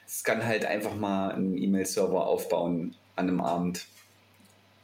[0.08, 3.88] es kann halt einfach mal einen E-Mail-Server aufbauen an einem Abend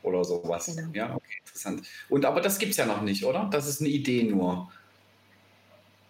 [0.04, 0.76] oder sowas.
[0.76, 0.90] Genau.
[0.94, 1.84] Ja, okay, interessant.
[2.10, 3.50] Und aber das gibt es ja noch nicht, oder?
[3.52, 4.72] Das ist eine Idee nur.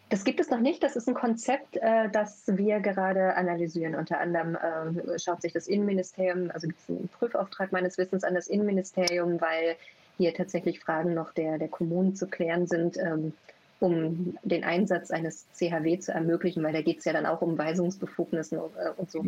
[0.10, 0.84] Das gibt es noch nicht.
[0.84, 3.96] Das ist ein Konzept, äh, das wir gerade analysieren.
[3.96, 8.36] Unter anderem äh, schaut sich das Innenministerium, also gibt es einen Prüfauftrag meines Wissens an
[8.36, 9.78] das Innenministerium, weil
[10.18, 12.98] hier tatsächlich Fragen noch der, der Kommunen zu klären sind.
[12.98, 13.34] Ähm,
[13.82, 17.58] um den Einsatz eines CHW zu ermöglichen, weil da geht es ja dann auch um
[17.58, 19.26] Weisungsbefugnissen äh, und so.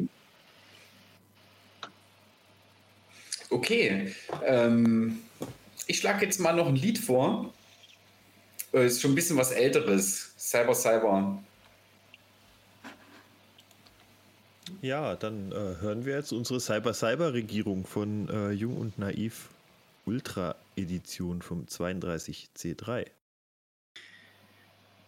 [3.50, 4.14] Okay,
[4.46, 5.22] ähm,
[5.88, 7.54] ich schlage jetzt mal noch ein Lied vor.
[8.74, 10.34] Äh, ist schon ein bisschen was Älteres.
[10.38, 11.44] Cyber Cyber.
[14.82, 19.50] Ja, dann äh, hören wir jetzt unsere Cyber Cyber Regierung von äh, Jung und Naiv
[20.06, 23.08] Ultra Edition vom 32C3.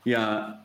[0.05, 0.63] Ja,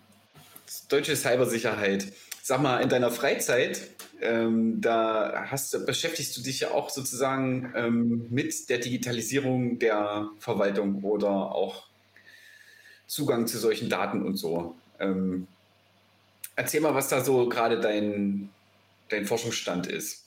[0.88, 2.12] deutsche Cybersicherheit.
[2.42, 3.88] Sag mal, in deiner Freizeit,
[4.20, 11.02] ähm, da hast, beschäftigst du dich ja auch sozusagen ähm, mit der Digitalisierung der Verwaltung
[11.04, 11.86] oder auch
[13.06, 14.76] Zugang zu solchen Daten und so.
[14.98, 15.46] Ähm,
[16.54, 18.50] erzähl mal, was da so gerade dein,
[19.08, 20.19] dein Forschungsstand ist.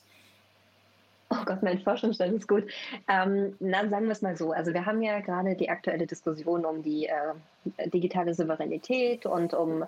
[1.33, 2.65] Oh Gott, mein Forschungsstand ist gut.
[3.07, 4.51] Ähm, na, sagen wir es mal so.
[4.51, 9.83] Also wir haben ja gerade die aktuelle Diskussion um die äh, digitale Souveränität und um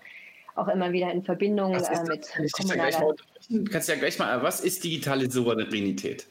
[0.55, 2.89] auch immer wieder in Verbindung äh, mit kommunaler...
[2.89, 6.25] Ja kannst ja gleich mal, was ist digitale Souveränität?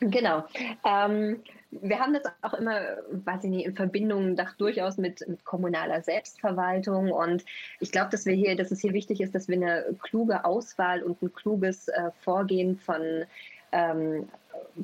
[0.00, 0.44] Genau.
[0.84, 1.40] Ähm,
[1.70, 6.02] wir haben das auch immer, weiß ich nicht, in Verbindung doch durchaus mit, mit, kommunaler
[6.02, 7.12] Selbstverwaltung.
[7.12, 7.44] Und
[7.80, 11.02] ich glaube, dass wir hier, dass es hier wichtig ist, dass wir eine kluge Auswahl
[11.02, 13.24] und ein kluges äh, Vorgehen von
[13.72, 14.28] ähm,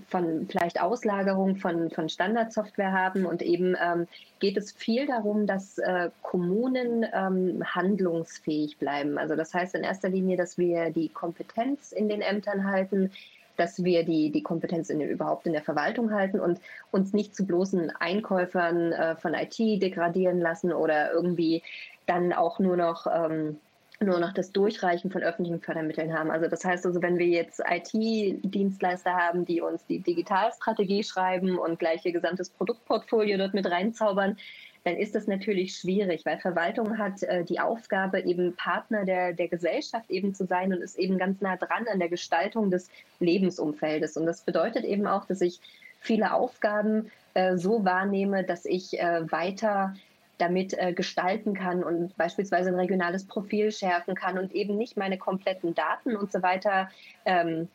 [0.09, 3.27] von vielleicht Auslagerung von, von Standardsoftware haben.
[3.27, 4.07] Und eben ähm,
[4.41, 9.19] geht es viel darum, dass äh, Kommunen ähm, handlungsfähig bleiben.
[9.19, 13.11] Also das heißt in erster Linie, dass wir die Kompetenz in den Ämtern halten,
[13.57, 17.47] dass wir die, die Kompetenz in, überhaupt in der Verwaltung halten und uns nicht zu
[17.47, 21.63] bloßen Einkäufern äh, von IT degradieren lassen oder irgendwie
[22.07, 23.59] dann auch nur noch ähm,
[24.01, 26.31] nur noch das Durchreichen von öffentlichen Fördermitteln haben.
[26.31, 31.79] Also das heißt also, wenn wir jetzt IT-Dienstleister haben, die uns die Digitalstrategie schreiben und
[31.79, 34.37] gleich ihr gesamtes Produktportfolio dort mit reinzaubern,
[34.85, 39.49] dann ist das natürlich schwierig, weil Verwaltung hat äh, die Aufgabe, eben Partner der, der
[39.49, 44.17] Gesellschaft eben zu sein und ist eben ganz nah dran an der Gestaltung des Lebensumfeldes.
[44.17, 45.61] Und das bedeutet eben auch, dass ich
[46.01, 49.95] viele Aufgaben äh, so wahrnehme, dass ich äh, weiter
[50.39, 55.17] damit äh, gestalten kann und beispielsweise ein regionales Profil schärfen kann und eben nicht meine
[55.17, 56.91] kompletten Daten und so weiter
[57.25, 57.67] ähm, äh,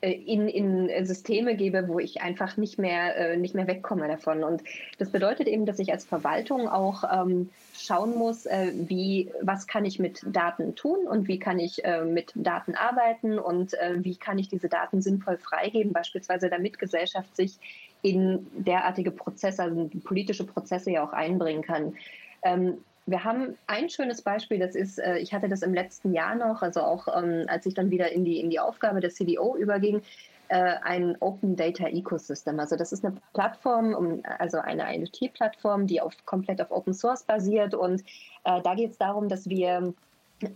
[0.00, 4.44] in, in Systeme gebe, wo ich einfach nicht mehr, äh, nicht mehr wegkomme davon.
[4.44, 4.62] Und
[4.98, 9.84] das bedeutet eben, dass ich als Verwaltung auch ähm, schauen muss, äh, wie, was kann
[9.84, 14.16] ich mit Daten tun und wie kann ich äh, mit Daten arbeiten und äh, wie
[14.16, 17.58] kann ich diese Daten sinnvoll freigeben, beispielsweise damit Gesellschaft sich
[18.02, 21.94] in derartige Prozesse, also politische Prozesse ja auch einbringen kann.
[22.42, 26.34] Ähm, wir haben ein schönes Beispiel, das ist, äh, ich hatte das im letzten Jahr
[26.34, 29.56] noch, also auch ähm, als ich dann wieder in die, in die Aufgabe der CDO
[29.56, 30.02] überging,
[30.48, 32.58] äh, ein Open Data Ecosystem.
[32.58, 37.74] Also das ist eine Plattform, also eine IoT-Plattform, die auf, komplett auf Open Source basiert.
[37.74, 38.02] Und
[38.44, 39.92] äh, da geht es darum, dass wir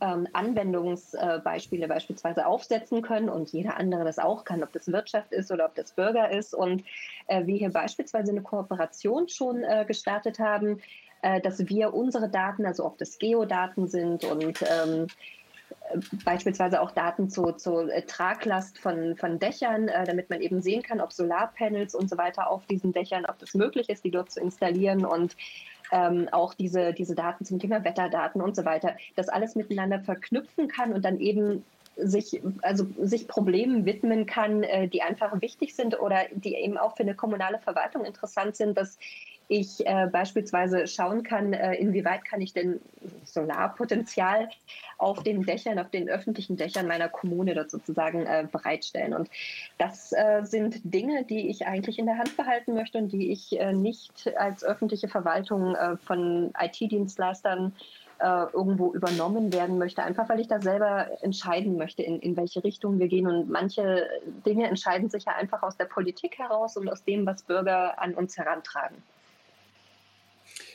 [0.00, 5.50] ähm, Anwendungsbeispiele beispielsweise aufsetzen können und jeder andere das auch kann, ob das Wirtschaft ist
[5.50, 6.54] oder ob das Bürger ist.
[6.54, 6.84] Und
[7.28, 10.80] wir hier beispielsweise eine Kooperation schon gestartet haben,
[11.22, 15.06] äh, dass wir unsere Daten, also ob das Geodaten sind und ähm,
[16.24, 20.82] beispielsweise auch Daten zur zu äh, Traglast von, von Dächern, äh, damit man eben sehen
[20.82, 24.30] kann, ob Solarpanels und so weiter auf diesen Dächern, ob das möglich ist, die dort
[24.30, 25.36] zu installieren und
[25.90, 30.68] ähm, auch diese, diese Daten zum Thema Wetterdaten und so weiter, das alles miteinander verknüpfen
[30.68, 31.64] kann und dann eben
[31.96, 36.96] sich, also sich Problemen widmen kann, äh, die einfach wichtig sind oder die eben auch
[36.96, 38.98] für eine kommunale Verwaltung interessant sind, dass
[39.48, 42.80] ich äh, beispielsweise schauen kann, äh, inwieweit kann ich denn
[43.24, 44.50] Solarpotenzial
[44.98, 49.14] auf den Dächern, auf den öffentlichen Dächern meiner Kommune dort sozusagen äh, bereitstellen.
[49.14, 49.30] Und
[49.78, 53.58] das äh, sind Dinge, die ich eigentlich in der Hand behalten möchte und die ich
[53.58, 57.72] äh, nicht als öffentliche Verwaltung äh, von IT-Dienstleistern
[58.20, 62.98] irgendwo übernommen werden möchte, einfach weil ich da selber entscheiden möchte, in, in welche Richtung
[62.98, 63.28] wir gehen.
[63.28, 64.08] Und manche
[64.44, 68.14] Dinge entscheiden sich ja einfach aus der Politik heraus und aus dem, was Bürger an
[68.14, 69.04] uns herantragen.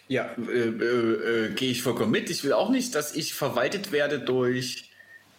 [0.07, 2.29] Ja, äh, äh, äh, gehe ich vollkommen mit.
[2.29, 4.89] Ich will auch nicht, dass ich verwaltet werde durch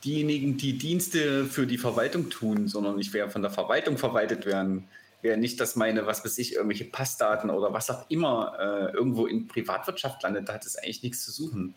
[0.04, 4.88] diejenigen, die Dienste für die Verwaltung tun, sondern ich werde von der Verwaltung verwaltet werden.
[5.22, 9.26] Wäre nicht, dass meine, was weiß ich, irgendwelche Passdaten oder was auch immer äh, irgendwo
[9.26, 10.48] in Privatwirtschaft landet.
[10.48, 11.74] Da hat es eigentlich nichts zu suchen.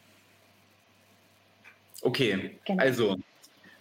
[2.02, 2.84] Okay, genau.
[2.84, 3.18] also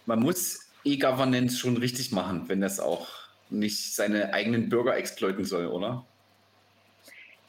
[0.05, 3.07] man muss E-Governance schon richtig machen, wenn das auch
[3.49, 6.05] nicht seine eigenen Bürger exploiten soll, oder?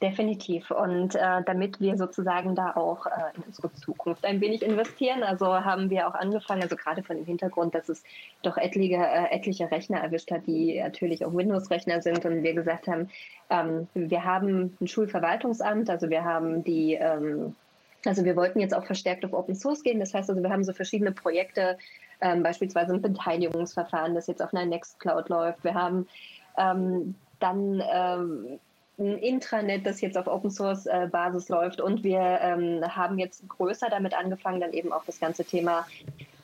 [0.00, 0.70] Definitiv.
[0.70, 5.46] Und äh, damit wir sozusagen da auch äh, in unsere Zukunft ein wenig investieren, also
[5.64, 8.04] haben wir auch angefangen, also gerade von dem Hintergrund, dass es
[8.42, 12.86] doch etliche, äh, etliche Rechner erwischt hat, die natürlich auch Windows-Rechner sind und wir gesagt
[12.86, 13.10] haben,
[13.50, 17.56] ähm, wir haben ein Schulverwaltungsamt, also wir haben die, ähm,
[18.06, 19.98] also wir wollten jetzt auch verstärkt auf Open Source gehen.
[19.98, 21.76] Das heißt also, wir haben so verschiedene Projekte,
[22.20, 25.64] ähm, beispielsweise ein Beteiligungsverfahren, das jetzt auf einer Nextcloud läuft.
[25.64, 26.06] Wir haben
[26.56, 28.60] ähm, dann ähm,
[28.98, 31.80] ein Intranet, das jetzt auf Open Source äh, Basis läuft.
[31.80, 35.86] Und wir ähm, haben jetzt größer damit angefangen, dann eben auch das ganze Thema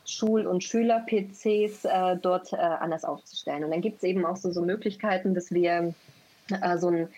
[0.07, 3.65] Schul- und Schüler-PCs äh, dort äh, anders aufzustellen.
[3.65, 5.95] Und dann gibt es eben auch so, so Möglichkeiten, dass wir
[6.51, 7.09] äh, so ein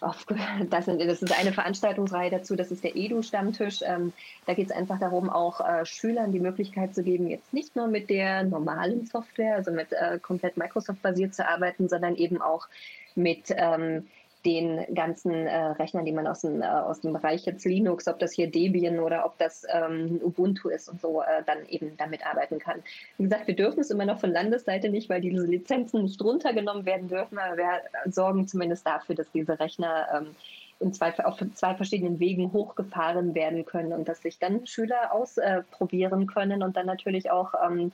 [0.00, 0.24] auf,
[0.70, 3.80] das, das, ist eine Veranstaltungsreihe dazu, das ist der Edu-Stammtisch.
[3.82, 4.12] Ähm,
[4.46, 7.88] da geht es einfach darum, auch äh, Schülern die Möglichkeit zu geben, jetzt nicht nur
[7.88, 12.68] mit der normalen Software, also mit äh, komplett Microsoft-basiert zu arbeiten, sondern eben auch
[13.14, 14.06] mit ähm,
[14.48, 18.18] den ganzen äh, Rechnern, die man aus dem, äh, aus dem Bereich jetzt Linux, ob
[18.18, 22.26] das hier Debian oder ob das ähm, Ubuntu ist und so, äh, dann eben damit
[22.26, 22.82] arbeiten kann.
[23.18, 26.86] Wie gesagt, wir dürfen es immer noch von Landesseite nicht, weil diese Lizenzen nicht runtergenommen
[26.86, 30.34] werden dürfen, aber wir sorgen zumindest dafür, dass diese Rechner ähm,
[30.80, 36.26] in zwei, auf zwei verschiedenen Wegen hochgefahren werden können und dass sich dann Schüler ausprobieren
[36.26, 37.92] können und dann natürlich auch ähm,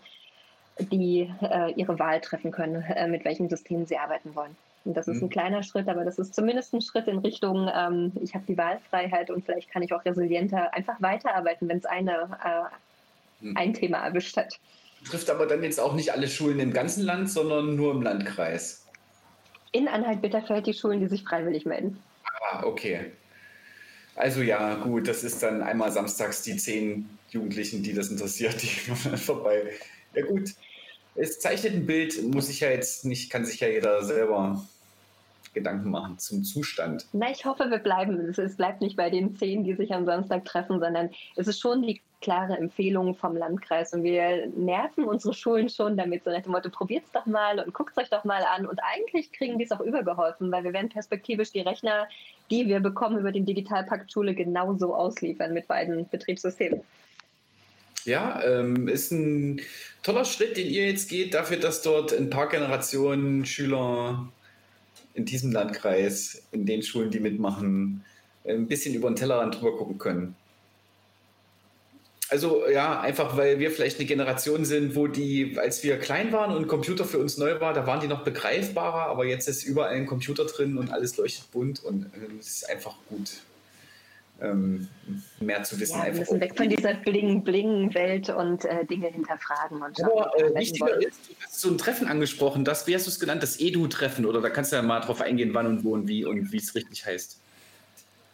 [0.79, 4.55] die äh, ihre Wahl treffen können, äh, mit welchem System sie arbeiten wollen.
[4.85, 5.31] Und das ist ein mhm.
[5.31, 9.31] kleiner Schritt, aber das ist zumindest ein Schritt in Richtung, ähm, ich habe die Wahlfreiheit
[9.31, 13.57] und vielleicht kann ich auch resilienter einfach weiterarbeiten, wenn es eine, äh, mhm.
[13.57, 14.59] ein Thema erwischt hat.
[15.07, 18.85] Trifft aber dann jetzt auch nicht alle Schulen im ganzen Land, sondern nur im Landkreis.
[19.73, 21.99] In Anhalt-Bitterfeld die Schulen, die sich freiwillig melden.
[22.25, 23.13] Ah, okay.
[24.17, 28.69] Also ja, gut, das ist dann einmal samstags die zehn Jugendlichen, die das interessiert, die
[28.87, 29.73] kommen vorbei.
[30.15, 30.55] Ja gut,
[31.17, 34.65] es zeichnet ein Bild, muss ich ja jetzt nicht, kann sich ja jeder selber
[35.55, 37.07] Gedanken machen zum Zustand.
[37.13, 38.19] Na, ich hoffe, wir bleiben.
[38.29, 41.83] Es, bleibt nicht bei den zehn, die sich am Samstag treffen, sondern es ist schon
[41.83, 43.93] die klare Empfehlung vom Landkreis.
[43.93, 47.59] Und wir nerven unsere Schulen schon damit, so nach dem Motto, probiert es doch mal
[47.61, 48.67] und guckt es euch doch mal an.
[48.67, 52.09] Und eigentlich kriegen die es auch übergeholfen, weil wir werden perspektivisch die Rechner,
[52.51, 56.83] die wir bekommen über den Digitalpakt Schule, genauso ausliefern mit beiden Betriebssystemen.
[58.05, 59.63] Ja, ähm, ist ein
[60.03, 64.29] toller Schritt, den ihr jetzt geht, dafür, dass dort ein paar Generationen Schüler
[65.15, 68.05] in diesem Landkreis, in den Schulen, die mitmachen,
[68.47, 70.37] ein bisschen über den Tellerrand drüber gucken können.
[72.31, 76.57] Also ja, einfach weil wir vielleicht eine Generation sind, wo die, als wir klein waren
[76.57, 79.91] und Computer für uns neu war, da waren die noch begreifbarer, aber jetzt ist überall
[79.91, 83.31] ein Computer drin und alles leuchtet bunt und äh, es ist einfach gut,
[84.41, 84.89] ähm,
[85.41, 85.99] mehr zu wissen.
[85.99, 89.83] Ja, wir müssen weg von dieser Bling-Bling-Welt und äh, Dinge hinterfragen.
[89.83, 93.11] Und aber äh, wichtiger ist, du hast so ein Treffen angesprochen, das, wie hast du
[93.11, 95.93] es genannt, das Edu-Treffen oder da kannst du ja mal drauf eingehen, wann und wo
[95.93, 97.41] und wie und wie es richtig heißt.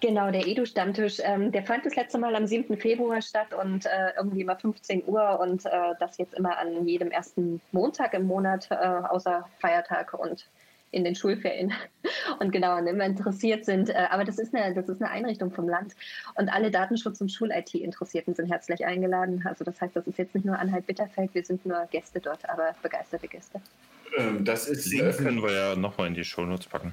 [0.01, 2.79] Genau, der Edu-Stammtisch, ähm, der fand das letzte Mal am 7.
[2.79, 5.71] Februar statt und äh, irgendwie immer 15 Uhr und äh,
[6.01, 10.47] das jetzt immer an jedem ersten Montag im Monat, äh, außer Feiertag und
[10.93, 11.73] in den Schulferien
[12.41, 13.91] und genau, und immer interessiert sind.
[13.91, 15.95] Äh, aber das ist, eine, das ist eine Einrichtung vom Land
[16.35, 19.43] und alle Datenschutz- und Schul-IT-Interessierten sind herzlich eingeladen.
[19.45, 22.75] Also das heißt, das ist jetzt nicht nur Anhalt-Bitterfeld, wir sind nur Gäste dort, aber
[22.83, 23.61] begeisterte Gäste.
[24.17, 24.87] Ähm, das ist...
[24.87, 26.93] Link können wir ja nochmal in die Shownotes packen.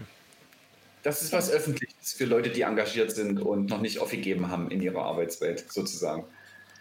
[1.03, 4.81] Das ist was Öffentliches für Leute, die engagiert sind und noch nicht aufgegeben haben in
[4.81, 6.25] ihrer Arbeitswelt, sozusagen.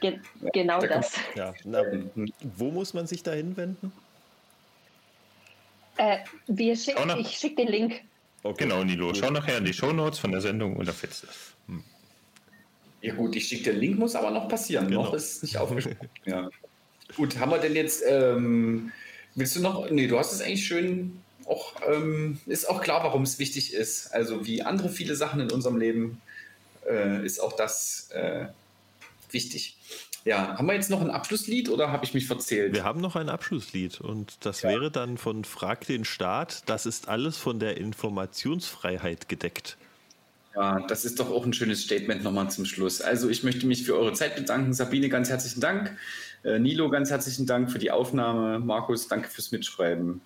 [0.00, 0.18] Ge
[0.52, 1.14] genau da das.
[1.34, 1.82] Ja, na,
[2.42, 3.92] wo muss man sich da hinwenden?
[5.96, 8.00] Äh, wir schick, ich schicke den Link.
[8.42, 8.64] Okay.
[8.64, 9.12] Genau, Nilo.
[9.14, 11.54] Schau nachher in die Shownotes von der Sendung und da findest du es.
[11.66, 11.84] Hm.
[13.00, 14.88] Ja gut, ich schicke den Link, muss aber noch passieren.
[14.88, 15.04] Genau.
[15.04, 16.08] Noch ist es nicht aufgesprochen.
[16.24, 16.48] ja.
[17.16, 18.92] Gut, haben wir denn jetzt, ähm,
[19.34, 23.22] willst du noch, nee, du hast es eigentlich schön auch, ähm, ist auch klar, warum
[23.22, 24.12] es wichtig ist.
[24.12, 26.20] Also wie andere viele Sachen in unserem Leben
[26.88, 28.46] äh, ist auch das äh,
[29.36, 29.76] wichtig.
[30.24, 32.74] Ja, haben wir jetzt noch ein Abschlusslied oder habe ich mich verzählt?
[32.74, 34.70] Wir haben noch ein Abschlusslied und das ja.
[34.70, 36.64] wäre dann von Frag den Staat.
[36.66, 39.76] Das ist alles von der Informationsfreiheit gedeckt.
[40.56, 43.00] Ja, das ist doch auch ein schönes Statement nochmal zum Schluss.
[43.02, 44.72] Also ich möchte mich für eure Zeit bedanken.
[44.72, 45.96] Sabine, ganz herzlichen Dank.
[46.42, 48.58] Äh, Nilo, ganz herzlichen Dank für die Aufnahme.
[48.58, 50.22] Markus, danke fürs Mitschreiben.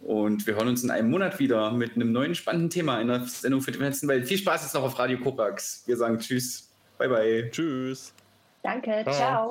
[0.00, 3.26] Und wir hören uns in einem Monat wieder mit einem neuen spannenden Thema in der
[3.26, 4.26] Sendung für die Vernetzten Welt.
[4.26, 5.82] Viel Spaß jetzt noch auf Radio Korax.
[5.86, 6.70] Wir sagen Tschüss.
[6.98, 7.50] Bye, bye.
[7.50, 8.13] Tschüss.
[8.64, 9.04] Danke.
[9.04, 9.12] ciao.
[9.14, 9.44] ciao.